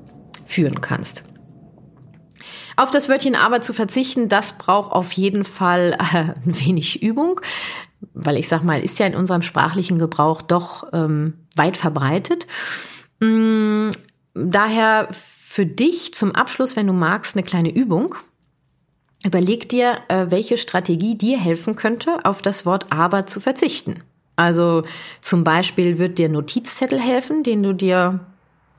führen 0.44 0.80
kannst. 0.80 1.24
Auf 2.76 2.90
das 2.90 3.08
Wörtchen 3.08 3.36
aber 3.36 3.60
zu 3.60 3.72
verzichten, 3.72 4.28
das 4.28 4.58
braucht 4.58 4.92
auf 4.92 5.12
jeden 5.12 5.44
Fall 5.44 5.96
äh, 5.98 6.16
ein 6.16 6.34
wenig 6.44 7.02
Übung 7.02 7.40
weil 8.12 8.36
ich 8.36 8.48
sag 8.48 8.62
mal, 8.62 8.82
ist 8.82 8.98
ja 8.98 9.06
in 9.06 9.14
unserem 9.14 9.42
sprachlichen 9.42 9.98
Gebrauch 9.98 10.42
doch 10.42 10.88
ähm, 10.92 11.34
weit 11.56 11.76
verbreitet. 11.76 12.46
Mm, 13.20 13.90
daher 14.34 15.08
für 15.12 15.66
dich 15.66 16.14
zum 16.14 16.32
Abschluss, 16.32 16.76
wenn 16.76 16.86
du 16.86 16.92
magst, 16.92 17.36
eine 17.36 17.44
kleine 17.44 17.74
Übung. 17.74 18.14
Überleg 19.24 19.68
dir, 19.68 19.98
äh, 20.08 20.26
welche 20.30 20.58
Strategie 20.58 21.16
dir 21.16 21.38
helfen 21.38 21.76
könnte, 21.76 22.24
auf 22.24 22.42
das 22.42 22.66
Wort 22.66 22.92
aber 22.92 23.26
zu 23.26 23.40
verzichten. 23.40 24.02
Also 24.36 24.84
zum 25.20 25.44
Beispiel 25.44 25.98
wird 25.98 26.18
dir 26.18 26.28
Notizzettel 26.28 27.00
helfen, 27.00 27.42
den 27.42 27.62
du 27.62 27.72
dir, 27.72 28.20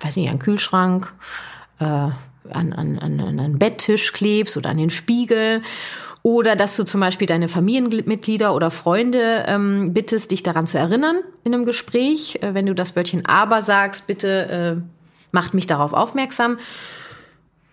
weiß 0.02 0.16
nicht, 0.18 0.30
an 0.30 0.36
den 0.36 0.42
Kühlschrank, 0.42 1.14
äh, 1.80 1.84
an, 1.84 2.14
an, 2.50 3.00
an, 3.00 3.20
an 3.20 3.40
einen 3.40 3.60
Betttisch 3.60 4.14
klebst 4.14 4.58
oder 4.58 4.70
an 4.70 4.78
den 4.78 4.90
Spiegel 4.90 5.62
oder 6.26 6.56
dass 6.56 6.76
du 6.76 6.84
zum 6.86 7.02
Beispiel 7.02 7.28
deine 7.28 7.48
Familienmitglieder 7.48 8.56
oder 8.56 8.72
Freunde 8.72 9.46
ähm, 9.48 9.94
bittest, 9.94 10.32
dich 10.32 10.42
daran 10.42 10.66
zu 10.66 10.80
erinnern 10.80 11.18
in 11.44 11.54
einem 11.54 11.66
Gespräch. 11.66 12.40
Äh, 12.42 12.56
wenn 12.56 12.66
du 12.66 12.74
das 12.74 12.96
Wörtchen 12.96 13.28
aber 13.28 13.62
sagst, 13.62 14.08
bitte 14.08 14.82
äh, 14.82 14.82
macht 15.32 15.54
mich 15.54 15.68
darauf 15.68 15.94
aufmerksam. 15.94 16.58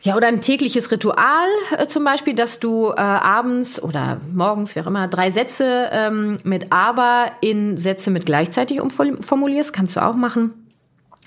Ja, 0.05 0.17
oder 0.17 0.27
ein 0.27 0.41
tägliches 0.41 0.91
Ritual 0.91 1.47
äh, 1.77 1.87
zum 1.87 2.05
Beispiel, 2.05 2.35
dass 2.35 2.59
du 2.59 2.89
äh, 2.89 3.01
abends 3.01 3.81
oder 3.81 4.21
morgens, 4.33 4.75
wie 4.75 4.81
auch 4.81 4.87
immer, 4.89 5.07
drei 5.07 5.31
Sätze 5.31 5.89
ähm, 5.93 6.39
mit 6.43 6.73
aber 6.73 7.31
in 7.41 7.77
Sätze 7.77 8.11
mit 8.11 8.27
gleichzeitig 8.27 8.81
umformulierst. 8.81 9.73
Kannst 9.73 9.95
du 9.95 10.05
auch 10.05 10.17
machen. 10.17 10.53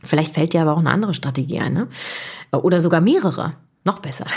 Vielleicht 0.03 0.33
fällt 0.33 0.53
dir 0.53 0.61
aber 0.61 0.73
auch 0.73 0.79
eine 0.79 0.91
andere 0.91 1.13
Strategie 1.13 1.59
ein, 1.59 1.73
ne? 1.73 1.87
Oder 2.51 2.81
sogar 2.81 3.01
mehrere. 3.01 3.53
Noch 3.85 3.99
besser. 3.99 4.25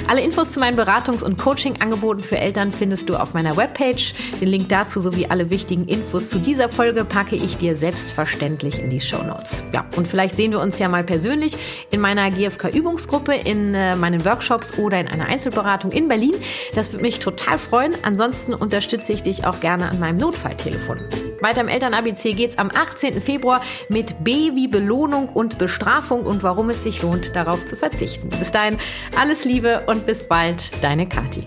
Alle 0.08 0.20
Infos 0.20 0.52
zu 0.52 0.60
meinen 0.60 0.78
Beratungs- 0.78 1.24
und 1.24 1.38
Coaching-Angeboten 1.38 2.20
für 2.20 2.36
Eltern 2.36 2.70
findest 2.70 3.08
du 3.08 3.16
auf 3.16 3.34
meiner 3.34 3.56
Webpage. 3.56 4.14
Den 4.40 4.48
Link 4.48 4.68
dazu 4.68 5.00
sowie 5.00 5.26
alle 5.26 5.48
wichtigen 5.50 5.86
Infos 5.86 6.28
zu 6.28 6.38
dieser 6.38 6.68
Folge 6.68 7.04
packe 7.04 7.34
ich 7.34 7.56
dir 7.56 7.74
selbstverständlich 7.74 8.78
in 8.78 8.90
die 8.90 9.00
Show 9.00 9.22
Notes. 9.22 9.64
Ja, 9.72 9.86
und 9.96 10.06
vielleicht 10.06 10.36
sehen 10.36 10.52
wir 10.52 10.60
uns 10.60 10.78
ja 10.78 10.88
mal 10.88 11.02
persönlich 11.02 11.56
in 11.90 12.00
meiner 12.00 12.30
GFK-Übungsgruppe, 12.30 13.34
in 13.34 13.74
äh, 13.74 13.96
meinen 13.96 14.24
Workshops 14.24 14.78
oder 14.78 15.00
in 15.00 15.08
einer 15.08 15.26
Einzelberatung 15.26 15.90
in 15.90 16.06
Berlin. 16.08 16.34
Das 16.74 16.92
würde 16.92 17.02
mich 17.02 17.21
total 17.22 17.58
freuen. 17.58 17.94
Ansonsten 18.02 18.54
unterstütze 18.54 19.12
ich 19.12 19.22
dich 19.22 19.46
auch 19.46 19.60
gerne 19.60 19.88
an 19.90 19.98
meinem 19.98 20.18
Notfalltelefon. 20.18 20.98
Weiter 21.40 21.60
im 21.60 21.68
Eltern-ABC 21.68 22.34
geht's 22.34 22.58
am 22.58 22.70
18. 22.72 23.20
Februar 23.20 23.60
mit 23.88 24.22
B 24.22 24.54
wie 24.54 24.68
Belohnung 24.68 25.28
und 25.28 25.58
Bestrafung 25.58 26.24
und 26.24 26.42
warum 26.42 26.70
es 26.70 26.82
sich 26.82 27.02
lohnt, 27.02 27.34
darauf 27.34 27.64
zu 27.66 27.76
verzichten. 27.76 28.28
Bis 28.28 28.52
dahin 28.52 28.78
alles 29.18 29.44
Liebe 29.44 29.82
und 29.86 30.06
bis 30.06 30.24
bald, 30.24 30.70
deine 30.82 31.08
Kathi. 31.08 31.46